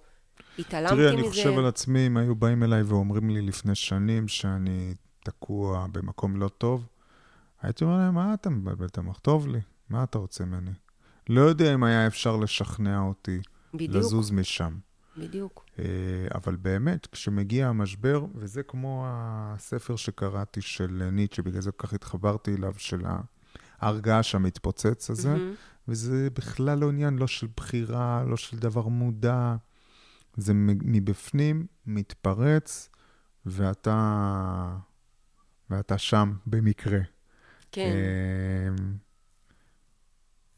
התעלמתי 0.59 0.95
מזה. 0.95 1.03
תראי, 1.11 1.21
אני 1.21 1.29
חושב 1.29 1.59
על 1.59 1.67
עצמי, 1.67 2.07
אם 2.07 2.17
היו 2.17 2.35
באים 2.35 2.63
אליי 2.63 2.83
ואומרים 2.83 3.31
לי 3.31 3.43
לפני 3.43 3.75
שנים 3.75 4.29
שאני 4.29 4.95
תקוע 5.25 5.87
במקום 5.93 6.37
לא 6.37 6.49
טוב, 6.49 6.87
הייתי 7.63 7.85
אומר 7.85 7.97
להם, 7.97 8.15
מה 8.15 8.35
אתה 8.35 8.51
מבלבל 8.51 8.87
את 8.87 8.99
המוח? 8.99 9.19
טוב 9.19 9.49
לי, 9.49 9.61
מה 9.91 10.03
אתה 10.03 10.19
רוצה 10.19 10.45
ממני? 10.45 10.71
לא 11.29 11.41
יודע 11.41 11.75
אם 11.75 11.85
היה 11.85 12.07
אפשר 12.07 12.37
לשכנע 12.37 13.01
אותי 13.01 13.41
בדיוק, 13.75 13.95
לזוז 13.95 14.31
משם. 14.31 14.79
בדיוק. 15.17 15.65
אה, 15.79 15.85
אבל 16.35 16.57
באמת, 16.57 17.07
כשמגיע 17.13 17.69
המשבר, 17.69 18.25
וזה 18.35 18.63
כמו 18.63 19.05
הספר 19.09 19.97
שקראתי 19.97 20.61
של 20.61 21.09
ניטשה, 21.13 21.43
בגלל 21.43 21.61
זה 21.61 21.73
כל 21.73 21.87
כך 21.87 21.93
התחברתי 21.93 22.55
אליו, 22.55 22.75
של 22.77 23.03
ההרגש 23.81 24.35
המתפוצץ 24.35 25.11
הזה, 25.11 25.29
מהמם. 25.29 25.55
וזה 25.89 26.29
בכלל 26.35 26.79
לא 26.79 26.89
עניין, 26.89 27.19
לא 27.19 27.27
של 27.27 27.47
בחירה, 27.57 28.25
לא 28.27 28.37
של 28.37 28.57
דבר 28.57 28.89
מודע. 28.89 29.57
זה 30.41 30.53
מבפנים, 30.55 31.67
מתפרץ, 31.87 32.91
ואתה, 33.47 34.77
ואתה 35.71 35.99
שם 35.99 36.33
במקרה. 36.47 37.01
כן, 37.73 37.93
אמ, 38.69 38.97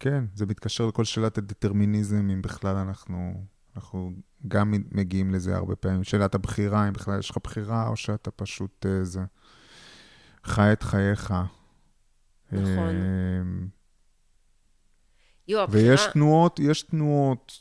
כן, 0.01 0.25
זה 0.35 0.47
מתקשר 0.47 0.87
לכל 0.87 1.05
שאלת 1.05 1.39
הדטרמיניזם, 1.39 2.31
אם 2.31 2.43
בכלל 2.43 2.77
אנחנו, 2.77 3.45
אנחנו 3.77 4.13
גם 4.49 4.75
מגיעים 4.91 5.31
לזה 5.31 5.57
הרבה 5.57 5.77
פעמים. 5.77 6.05
שאלת 6.05 6.35
הבחירה, 6.35 6.89
אם 6.89 6.93
בכלל 6.93 7.19
יש 7.19 7.31
לך 7.31 7.39
בחירה, 7.45 7.89
או 7.89 7.97
שאתה 7.97 8.31
פשוט 8.31 8.87
אה, 8.87 9.05
זה, 9.05 9.21
חי 10.45 10.73
את 10.73 10.83
חייך. 10.83 11.35
נכון. 12.53 12.95
אמ. 13.49 13.69
ויש 15.69 16.07
תנועות, 16.13 16.59
יש 16.59 16.83
תנועות 16.83 17.53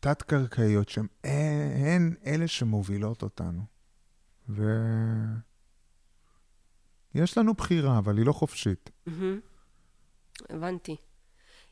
תת-קרקעיות 0.00 0.88
שהן 0.88 1.06
הן 1.24 2.14
אלה 2.26 2.48
שמובילות 2.48 3.22
אותנו. 3.22 3.62
ויש 4.48 4.58
לנו 7.38 7.54
בחירה, 7.54 7.98
אבל 7.98 8.18
היא 8.18 8.26
לא 8.26 8.32
חופשית. 8.32 8.90
הבנתי. 10.48 10.96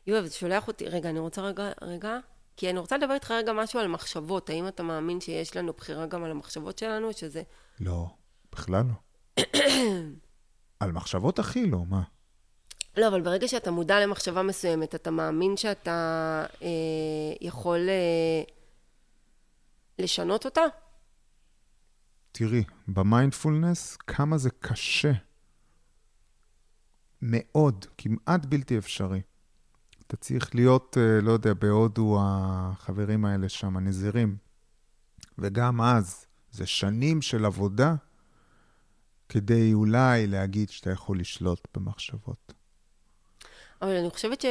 יואב, 0.07 0.25
זה 0.25 0.33
שולח 0.33 0.67
אותי, 0.67 0.85
רגע, 0.85 1.09
אני 1.09 1.19
רוצה 1.19 1.41
רגע, 1.41 1.71
רגע, 1.81 2.17
כי 2.57 2.69
אני 2.69 2.79
רוצה 2.79 2.97
לדבר 2.97 3.13
איתך 3.13 3.31
רגע 3.31 3.53
משהו 3.53 3.79
על 3.79 3.87
מחשבות. 3.87 4.49
האם 4.49 4.67
אתה 4.67 4.83
מאמין 4.83 5.21
שיש 5.21 5.57
לנו 5.57 5.73
בחירה 5.73 6.05
גם 6.05 6.23
על 6.23 6.31
המחשבות 6.31 6.77
שלנו, 6.77 7.13
שזה... 7.13 7.43
לא, 7.79 8.07
בכלל 8.51 8.85
לא. 8.85 8.93
על 10.79 10.91
מחשבות 10.91 11.39
הכי 11.39 11.65
לא, 11.65 11.85
מה? 11.85 12.03
לא, 12.97 13.07
אבל 13.07 13.21
ברגע 13.21 13.47
שאתה 13.47 13.71
מודע 13.71 13.99
למחשבה 13.99 14.43
מסוימת, 14.43 14.95
אתה 14.95 15.11
מאמין 15.11 15.57
שאתה 15.57 16.45
אה, 16.61 16.67
יכול 17.41 17.89
אה, 17.89 18.43
לשנות 19.99 20.45
אותה? 20.45 20.61
תראי, 22.31 22.63
במיינדפולנס, 22.87 23.95
כמה 23.95 24.37
זה 24.37 24.49
קשה. 24.59 25.11
מאוד, 27.21 27.85
כמעט 27.97 28.45
בלתי 28.45 28.77
אפשרי. 28.77 29.21
אתה 30.07 30.17
צריך 30.17 30.55
להיות, 30.55 30.97
אה, 30.99 31.21
לא 31.21 31.31
יודע, 31.31 31.53
בהודו, 31.53 32.17
החברים 32.21 33.25
האלה 33.25 33.49
שם, 33.49 33.77
הנזירים. 33.77 34.37
וגם 35.37 35.81
אז, 35.81 36.25
זה 36.51 36.65
שנים 36.65 37.21
של 37.21 37.45
עבודה 37.45 37.95
כדי 39.29 39.73
אולי 39.73 40.27
להגיד 40.27 40.69
שאתה 40.69 40.89
יכול 40.91 41.19
לשלוט 41.19 41.67
במחשבות. 41.77 42.53
אבל 43.81 43.95
אני 43.95 44.09
חושבת 44.09 44.41
ש... 44.41 44.45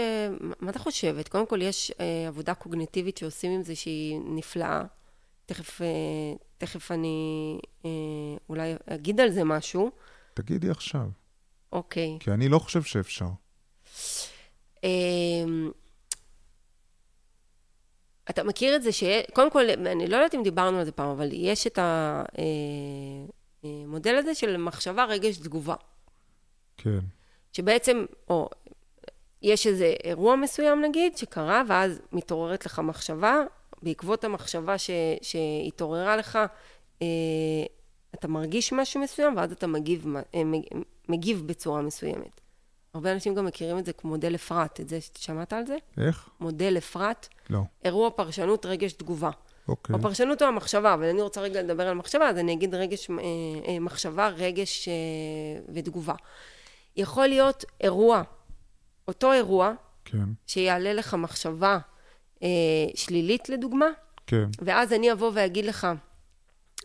מה 0.60 0.70
אתה 0.70 0.78
חושבת? 0.78 1.28
קודם 1.28 1.46
כל, 1.46 1.62
יש 1.62 1.92
אה, 2.00 2.28
עבודה 2.28 2.54
קוגניטיבית 2.54 3.18
שעושים 3.18 3.52
עם 3.52 3.62
זה 3.62 3.74
שהיא 3.74 4.20
נפלאה. 4.24 4.82
תכף, 5.46 5.82
אה, 5.82 5.86
תכף 6.58 6.90
אני 6.90 7.58
אה, 7.84 7.90
אולי 8.48 8.74
אגיד 8.86 9.20
על 9.20 9.30
זה 9.30 9.44
משהו. 9.44 9.90
תגידי 10.34 10.70
עכשיו, 10.70 11.08
אוקיי. 11.72 12.16
כי 12.20 12.30
אני 12.30 12.48
לא 12.48 12.58
חושב 12.58 12.82
שאפשר. 12.82 13.28
אמ, 14.84 15.70
אתה 18.30 18.44
מכיר 18.44 18.76
את 18.76 18.82
זה 18.82 18.92
ש... 18.92 19.04
קודם 19.32 19.50
כל, 19.50 19.70
אני 19.70 20.06
לא 20.06 20.16
יודעת 20.16 20.34
אם 20.34 20.42
דיברנו 20.42 20.78
על 20.78 20.84
זה 20.84 20.92
פעם, 20.92 21.08
אבל 21.08 21.28
יש 21.32 21.66
את 21.66 21.78
המודל 23.62 24.14
הזה 24.14 24.34
של 24.34 24.56
מחשבה, 24.56 25.04
רגש, 25.04 25.36
תגובה. 25.36 25.74
כן. 26.76 26.98
שבעצם, 27.52 28.04
או 28.28 28.50
יש 29.42 29.66
איזה 29.66 29.94
אירוע 30.04 30.36
מסוים 30.36 30.82
נגיד, 30.82 31.16
שקרה, 31.16 31.62
ואז 31.68 32.00
מתעוררת 32.12 32.66
לך 32.66 32.78
מחשבה, 32.78 33.40
בעקבות 33.82 34.24
המחשבה 34.24 34.78
ש, 34.78 34.90
שהתעוררה 35.22 36.16
לך, 36.16 36.38
אה, 37.02 37.06
אתה 38.14 38.28
מרגיש 38.28 38.72
משהו 38.72 39.00
מסוים, 39.00 39.36
ואז 39.36 39.52
אתה 39.52 39.66
מגיב, 39.66 40.06
אה, 40.34 40.44
מג- 40.44 40.66
מגיב 41.08 41.42
בצורה 41.46 41.82
מסוימת, 41.82 42.40
הרבה 42.94 43.12
אנשים 43.12 43.34
גם 43.34 43.44
מכירים 43.44 43.78
את 43.78 43.84
זה 43.86 43.92
כמו 43.92 44.10
מודל 44.10 44.34
אפרת. 44.34 44.80
את 44.80 44.88
זה, 44.88 44.98
שמעת 45.18 45.52
על 45.52 45.66
זה? 45.66 45.76
איך? 46.00 46.28
מודל 46.40 46.74
אפרת. 46.78 47.28
לא. 47.50 47.60
אירוע 47.84 48.10
פרשנות, 48.10 48.66
רגש, 48.66 48.92
תגובה. 48.92 49.30
אוקיי. 49.68 49.96
הפרשנות 49.96 50.42
הוא 50.42 50.48
המחשבה, 50.48 50.94
אבל 50.94 51.04
אני 51.04 51.22
רוצה 51.22 51.40
רגע 51.40 51.62
לדבר 51.62 51.88
על 51.88 51.94
מחשבה, 51.94 52.28
אז 52.28 52.38
אני 52.38 52.52
אגיד 52.52 52.74
רגש, 52.74 53.10
אה, 53.10 53.16
אה, 53.68 53.78
מחשבה, 53.80 54.28
רגש 54.28 54.88
אה, 54.88 54.94
ותגובה. 55.74 56.14
יכול 56.96 57.26
להיות 57.26 57.64
אירוע, 57.80 58.22
אותו 59.08 59.32
אירוע, 59.32 59.72
כן, 60.04 60.24
שיעלה 60.46 60.92
לך 60.92 61.14
מחשבה 61.14 61.78
אה, 62.42 62.48
שלילית 62.94 63.48
לדוגמה, 63.48 63.86
כן. 64.26 64.44
ואז 64.58 64.92
אני 64.92 65.12
אבוא 65.12 65.30
ואגיד 65.34 65.64
לך, 65.64 65.86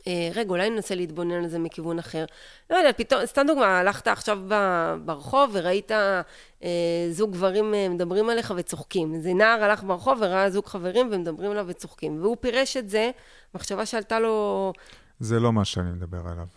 אה, 0.07 0.30
רגע, 0.36 0.49
אולי 0.49 0.69
ננסה 0.69 0.95
להתבונן 0.95 1.43
על 1.43 1.47
זה 1.47 1.59
מכיוון 1.59 1.99
אחר. 1.99 2.26
לא 2.69 2.76
יודע, 2.76 2.93
פתאום, 2.93 3.26
סתם 3.26 3.43
דוגמה, 3.47 3.80
הלכת 3.80 4.07
עכשיו 4.07 4.39
ב- 4.47 4.95
ברחוב 5.05 5.49
וראית 5.53 5.91
אה, 5.91 7.07
זוג 7.11 7.32
גברים 7.32 7.74
אה, 7.74 7.89
מדברים 7.89 8.30
עליך 8.30 8.53
וצוחקים. 8.57 9.15
איזה 9.15 9.34
נער 9.34 9.63
הלך 9.63 9.84
ברחוב 9.84 10.17
וראה 10.21 10.49
זוג 10.49 10.65
חברים 10.65 11.09
ומדברים 11.11 11.51
עליו 11.51 11.65
וצוחקים. 11.67 12.21
והוא 12.21 12.38
פירש 12.39 12.78
את 12.78 12.89
זה, 12.89 13.11
מחשבה 13.55 13.86
שעלתה 13.86 14.19
לו... 14.19 14.74
זה 15.19 15.39
לא 15.39 15.53
מה 15.53 15.65
שאני 15.65 15.91
מדבר 15.91 16.21
עליו. 16.28 16.47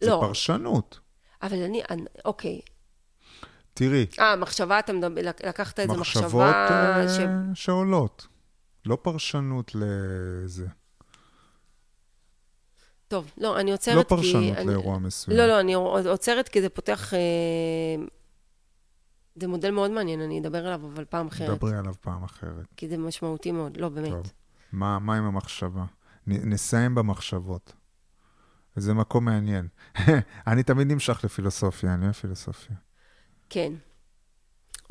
זה 0.00 0.10
לא. 0.10 0.18
פרשנות. 0.20 1.00
אבל 1.42 1.62
אני, 1.62 1.82
אני 1.90 2.02
אוקיי. 2.24 2.60
תראי, 3.78 4.06
אה, 4.18 4.36
מחשבה, 4.36 4.78
אתה 4.78 4.92
מדבר, 4.92 5.22
לק- 5.22 5.44
לקחת 5.44 5.80
איזה 5.80 5.92
מחשבות 5.96 6.24
מחשבה 6.24 7.00
אה, 7.02 7.08
ש... 7.08 7.18
שעולות. 7.64 8.26
לא 8.86 8.98
פרשנות 9.02 9.72
לזה. 9.74 10.66
טוב, 13.08 13.30
לא, 13.38 13.60
אני 13.60 13.72
עוצרת 13.72 13.96
לא 13.96 14.02
כי... 14.02 14.08
פרשנות 14.08 14.56
אני- 14.56 14.66
לאירוע 14.66 14.98
מסוים. 14.98 15.36
לא, 15.38 15.46
לא, 15.46 15.60
אני 15.60 15.74
עוצרת 16.08 16.48
כי 16.48 16.60
זה 16.62 16.68
פותח... 16.68 17.14
אה, 17.14 17.18
זה 19.40 19.48
מודל 19.48 19.70
מאוד 19.70 19.90
מעניין, 19.90 20.20
אני 20.20 20.40
אדבר 20.40 20.66
עליו, 20.66 20.80
אבל 20.94 21.04
פעם 21.04 21.26
אחרת. 21.26 21.58
דברי 21.58 21.76
עליו 21.76 21.94
פעם 22.00 22.24
אחרת. 22.24 22.66
כי 22.76 22.88
זה 22.88 22.98
משמעותי 22.98 23.52
מאוד, 23.52 23.76
לא, 23.76 23.88
באמת. 23.88 24.10
טוב. 24.10 24.32
מה, 24.72 24.98
מה 24.98 25.16
עם 25.16 25.24
המחשבה? 25.24 25.84
נ, 26.26 26.50
נסיים 26.50 26.94
במחשבות. 26.94 27.72
זה 28.76 28.94
מקום 28.94 29.24
מעניין. 29.24 29.68
אני 30.46 30.62
תמיד 30.62 30.92
נמשך 30.92 31.20
לפילוסופיה, 31.24 31.94
אני 31.94 32.04
אוהב 32.04 32.14
פילוסופיה. 32.14 32.76
כן. 33.50 33.72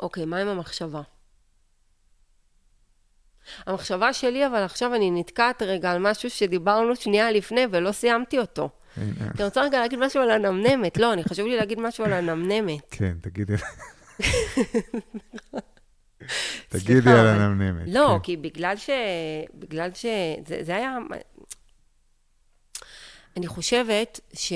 אוקיי, 0.00 0.24
מה 0.24 0.38
עם 0.38 0.48
המחשבה? 0.48 1.02
המחשבה 3.66 4.12
שלי, 4.12 4.46
אבל 4.46 4.62
עכשיו 4.62 4.94
אני 4.94 5.10
נתקעת 5.10 5.62
רגע 5.62 5.90
על 5.90 5.98
משהו 5.98 6.30
שדיברנו 6.30 6.96
שנייה 6.96 7.30
לפני 7.30 7.66
ולא 7.70 7.92
סיימתי 7.92 8.38
אותו. 8.38 8.70
אני 8.96 9.44
רוצה 9.44 9.62
רגע 9.62 9.80
להגיד 9.80 9.98
משהו 9.98 10.22
על 10.22 10.30
הנמנמת. 10.30 10.96
לא, 10.96 11.12
אני 11.12 11.24
חשוב 11.24 11.46
לי 11.46 11.56
להגיד 11.56 11.80
משהו 11.80 12.04
על 12.04 12.12
הנמנמת. 12.12 12.80
כן, 12.90 13.14
תגידי. 13.20 13.54
תגידי 16.68 17.10
על 17.10 17.26
הנמנמת. 17.26 17.88
לא, 17.88 18.08
כן. 18.12 18.18
כי 18.22 18.36
בגלל 18.36 18.76
ש... 18.76 18.90
בגלל 19.54 19.90
ש... 19.94 20.06
זה 20.62 20.76
היה... 20.76 20.98
אני 23.36 23.46
חושבת 23.46 24.20
ש... 24.34 24.52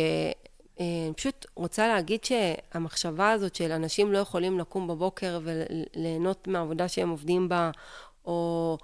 אה, 0.80 0.84
אני 1.06 1.14
פשוט 1.14 1.46
רוצה 1.54 1.88
להגיד 1.88 2.24
שהמחשבה 2.24 3.30
הזאת 3.30 3.54
של 3.54 3.72
אנשים 3.72 4.12
לא 4.12 4.18
יכולים 4.18 4.58
לקום 4.58 4.88
בבוקר 4.88 5.40
וליהנות 5.42 6.48
מהעבודה 6.48 6.88
שהם 6.88 7.08
עובדים 7.08 7.48
בה, 7.48 7.70
או, 8.24 8.78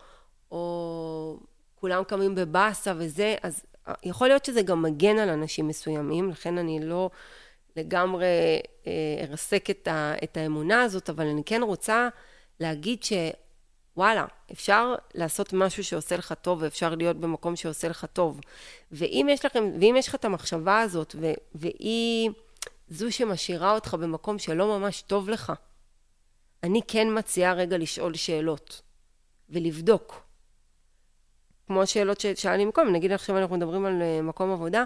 או 0.51 1.37
כולם 1.75 2.05
קמים 2.05 2.35
בבאסה 2.35 2.93
וזה, 2.97 3.37
אז 3.43 3.63
יכול 4.03 4.29
להיות 4.29 4.45
שזה 4.45 4.63
גם 4.63 4.83
מגן 4.83 5.19
על 5.19 5.29
אנשים 5.29 5.69
מסוימים, 5.69 6.31
לכן 6.31 6.59
אני 6.59 6.81
לא 6.81 7.11
לגמרי 7.77 8.27
אה, 8.87 8.93
ארסק 9.31 9.71
את, 9.71 9.89
ה, 9.89 10.15
את 10.25 10.37
האמונה 10.37 10.83
הזאת, 10.83 11.11
אבל 11.11 11.27
אני 11.27 11.45
כן 11.45 11.63
רוצה 11.63 12.09
להגיד 12.61 13.03
ש... 13.03 13.13
וואלה, 13.99 14.27
אפשר 14.53 14.95
לעשות 15.15 15.53
משהו 15.53 15.85
שעושה 15.85 16.17
לך 16.17 16.33
טוב, 16.43 16.63
ואפשר 16.63 16.95
להיות 16.95 17.17
במקום 17.17 17.57
שעושה 17.57 17.89
לך 17.89 18.05
טוב. 18.13 18.41
ואם 18.93 19.27
יש 19.31 19.45
לכם, 19.45 19.65
ואם 19.81 19.95
יש 19.99 20.09
לך 20.09 20.15
את 20.15 20.25
המחשבה 20.25 20.81
הזאת, 20.81 21.15
ו, 21.21 21.33
והיא 21.55 22.31
זו 22.89 23.13
שמשאירה 23.13 23.75
אותך 23.75 23.95
במקום 23.95 24.39
שלא 24.39 24.79
ממש 24.79 25.03
טוב 25.03 25.29
לך, 25.29 25.53
אני 26.63 26.81
כן 26.89 27.19
מציעה 27.19 27.53
רגע 27.53 27.79
לשאול 27.79 28.15
שאלות, 28.15 28.83
ולבדוק. 29.51 30.23
כמו 31.67 31.83
השאלות 31.83 32.21
ששאלתי 32.21 32.65
מקודם, 32.65 32.93
נגיד 32.93 33.13
עכשיו 33.13 33.39
אנחנו 33.39 33.57
מדברים 33.57 33.87
על 33.87 34.03
אה, 34.03 34.23
מקום 34.23 34.53
עבודה, 34.53 34.85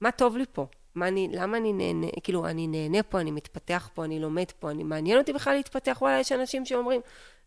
מה 0.00 0.10
טוב 0.10 0.36
לי 0.36 0.44
פה? 0.52 0.66
מה 0.94 1.08
אני, 1.08 1.28
למה 1.32 1.56
אני 1.56 1.72
נהנה, 1.72 2.06
כאילו, 2.22 2.46
אני 2.46 2.66
נהנה 2.66 3.02
פה, 3.02 3.20
אני 3.20 3.30
מתפתח 3.30 3.90
פה, 3.94 4.04
אני 4.04 4.20
לומד 4.20 4.50
פה, 4.58 4.70
אני 4.70 4.84
מעניין 4.84 5.18
אותי 5.18 5.32
בכלל 5.32 5.54
להתפתח, 5.54 5.98
וואלה, 6.00 6.20
יש 6.20 6.32
אנשים 6.32 6.66
שאומרים, 6.66 7.00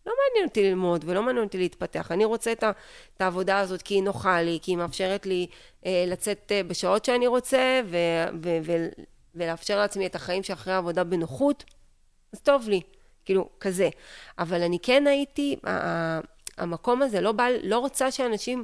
לא 0.06 0.14
מעניין 0.28 0.47
אותי 0.49 0.64
ללמוד 0.64 1.06
ולא 1.08 1.24
מעניין 1.24 1.45
אותי 1.45 1.58
להתפתח. 1.58 2.12
אני 2.12 2.26
רוצה 2.26 2.51
את, 2.51 2.64
ה, 2.64 2.72
את 3.16 3.22
העבודה 3.22 3.60
הזאת 3.60 3.82
כי 3.82 3.93
היא 3.93 4.04
נוחה 4.04 4.41
לי, 4.41 4.60
כי 4.62 4.72
היא 4.72 4.78
מאפשרת 4.78 5.26
לי 5.26 5.47
אה, 5.86 6.06
לצאת 6.08 6.51
אה, 6.51 6.64
בשעות 6.64 7.06
שאני 7.06 7.28
רוצה 7.28 7.82
ו, 7.86 7.97
ו, 8.43 8.58
ו, 8.64 8.72
ולאפשר 9.36 9.78
לעצמי 9.78 10.06
את 10.06 10.16
החיים 10.16 10.43
שאחרי 10.43 10.74
העבודה 10.74 11.04
בנוחות, 11.04 11.64
אז 12.34 12.41
טוב 12.41 12.70
לי, 12.70 12.82
כאילו, 13.26 13.49
כזה. 13.60 13.89
אבל 14.39 14.62
אני 14.62 14.80
כן 14.80 15.08
הייתי, 15.08 15.56
ה- 15.64 15.70
ה- 15.70 16.20
המקום 16.58 17.01
הזה 17.01 17.22
לא 17.22 17.32
בא, 17.32 17.47
לא 17.64 17.80
רוצה 17.80 18.12
שאנשים, 18.12 18.64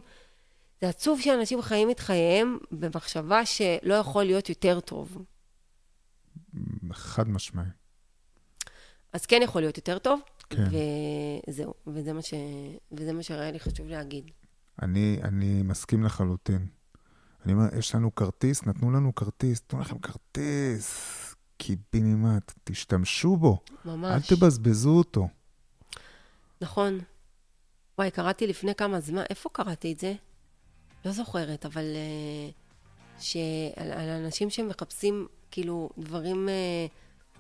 זה 0.81 0.89
עצוב 0.89 1.21
שאנשים 1.21 1.61
חיים 1.61 1.91
את 1.91 1.99
חייהם 1.99 2.57
במחשבה 2.71 3.45
שלא 3.45 3.93
יכול 3.93 4.23
להיות 4.23 4.49
יותר 4.49 4.79
טוב. 4.79 5.17
חד 6.93 7.29
משמעי. 7.29 7.65
אז 9.13 9.25
כן 9.25 9.41
יכול 9.43 9.61
להיות 9.61 9.77
יותר 9.77 9.97
טוב, 9.99 10.19
כן. 10.49 10.63
וזהו, 11.49 11.73
וזה 11.87 12.13
מה, 12.13 12.21
ש... 12.21 12.33
וזה 12.91 13.13
מה 13.13 13.23
שהיה 13.23 13.51
לי 13.51 13.59
חשוב 13.59 13.87
להגיד. 13.87 14.23
אני, 14.81 15.19
אני 15.23 15.61
מסכים 15.63 16.03
לחלוטין. 16.03 16.67
אני 17.45 17.53
אומר, 17.53 17.65
יש 17.77 17.95
לנו 17.95 18.15
כרטיס, 18.15 18.65
נתנו 18.65 18.91
לנו 18.91 19.15
כרטיס, 19.15 19.61
תנו 19.61 19.79
לכם 19.79 19.99
כרטיס. 19.99 21.29
קיבינימט, 21.59 22.53
תשתמשו 22.63 23.35
בו, 23.35 23.59
ממש. 23.85 24.31
אל 24.31 24.37
תבזבזו 24.37 24.89
אותו. 24.89 25.27
נכון. 26.61 26.99
וואי, 27.97 28.11
קראתי 28.11 28.47
לפני 28.47 28.75
כמה 28.75 28.99
זמן, 28.99 29.23
איפה 29.29 29.49
קראתי 29.53 29.93
את 29.93 29.99
זה? 29.99 30.13
לא 31.05 31.11
זוכרת, 31.11 31.65
אבל 31.65 31.83
uh, 31.83 33.21
שעל 33.21 33.91
על 33.91 34.09
אנשים 34.09 34.49
שמחפשים 34.49 35.27
כאילו 35.51 35.89
דברים 35.97 36.47
uh, 36.47 36.91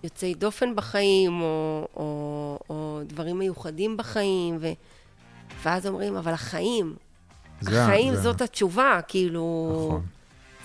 יוצאי 0.03 0.33
דופן 0.33 0.75
בחיים, 0.75 1.41
או, 1.41 1.87
או, 1.95 2.59
או 2.69 3.01
דברים 3.07 3.39
מיוחדים 3.39 3.97
בחיים, 3.97 4.57
ו... 4.59 4.67
ואז 5.63 5.87
אומרים, 5.87 6.15
אבל 6.15 6.31
החיים, 6.31 6.95
זה 7.61 7.83
החיים 7.83 8.15
זה 8.15 8.21
זאת 8.21 8.41
התשובה, 8.41 8.99
כאילו... 9.07 9.85
נכון. 9.87 10.05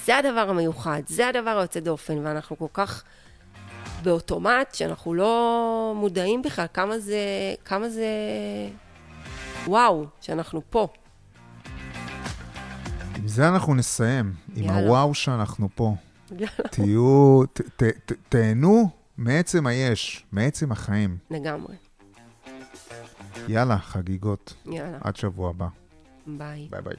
זה 0.05 0.17
הדבר 0.17 0.51
המיוחד, 0.51 1.03
זה 1.07 1.29
הדבר 1.29 1.59
היוצא 1.59 1.81
דופן, 1.81 2.27
ואנחנו 2.27 2.59
כל 2.59 2.67
כך 2.73 3.03
באוטומט, 4.03 4.75
שאנחנו 4.75 5.15
לא 5.15 5.93
מודעים 5.97 6.43
בכלל 6.43 6.67
כמה 6.75 6.99
זה, 6.99 7.19
כמה 7.65 7.89
זה, 7.89 8.09
וואו, 9.67 10.07
שאנחנו 10.21 10.63
פה. 10.71 10.89
עם 13.17 13.29
זה 13.29 13.49
אנחנו 13.49 13.75
נסיים, 13.75 14.33
עם 14.57 14.65
יאללה. 14.65 14.79
הוואו 14.79 15.15
שאנחנו 15.15 15.69
פה. 15.75 15.95
תהיו, 16.71 17.43
ת, 17.53 17.61
ת, 17.61 17.83
ת, 17.83 18.13
תהנו 18.29 18.91
מעצם 19.17 19.67
היש, 19.67 20.27
מעצם 20.33 20.73
החיים. 20.73 21.17
לגמרי. 21.31 21.77
יאללה, 23.49 23.79
חגיגות. 23.79 24.55
יאללה, 24.67 24.99
עד 25.01 25.17
שבוע 25.17 25.51
הבא. 25.51 25.69
ביי. 26.27 26.69
ביי 26.71 26.83
ביי. 26.83 26.97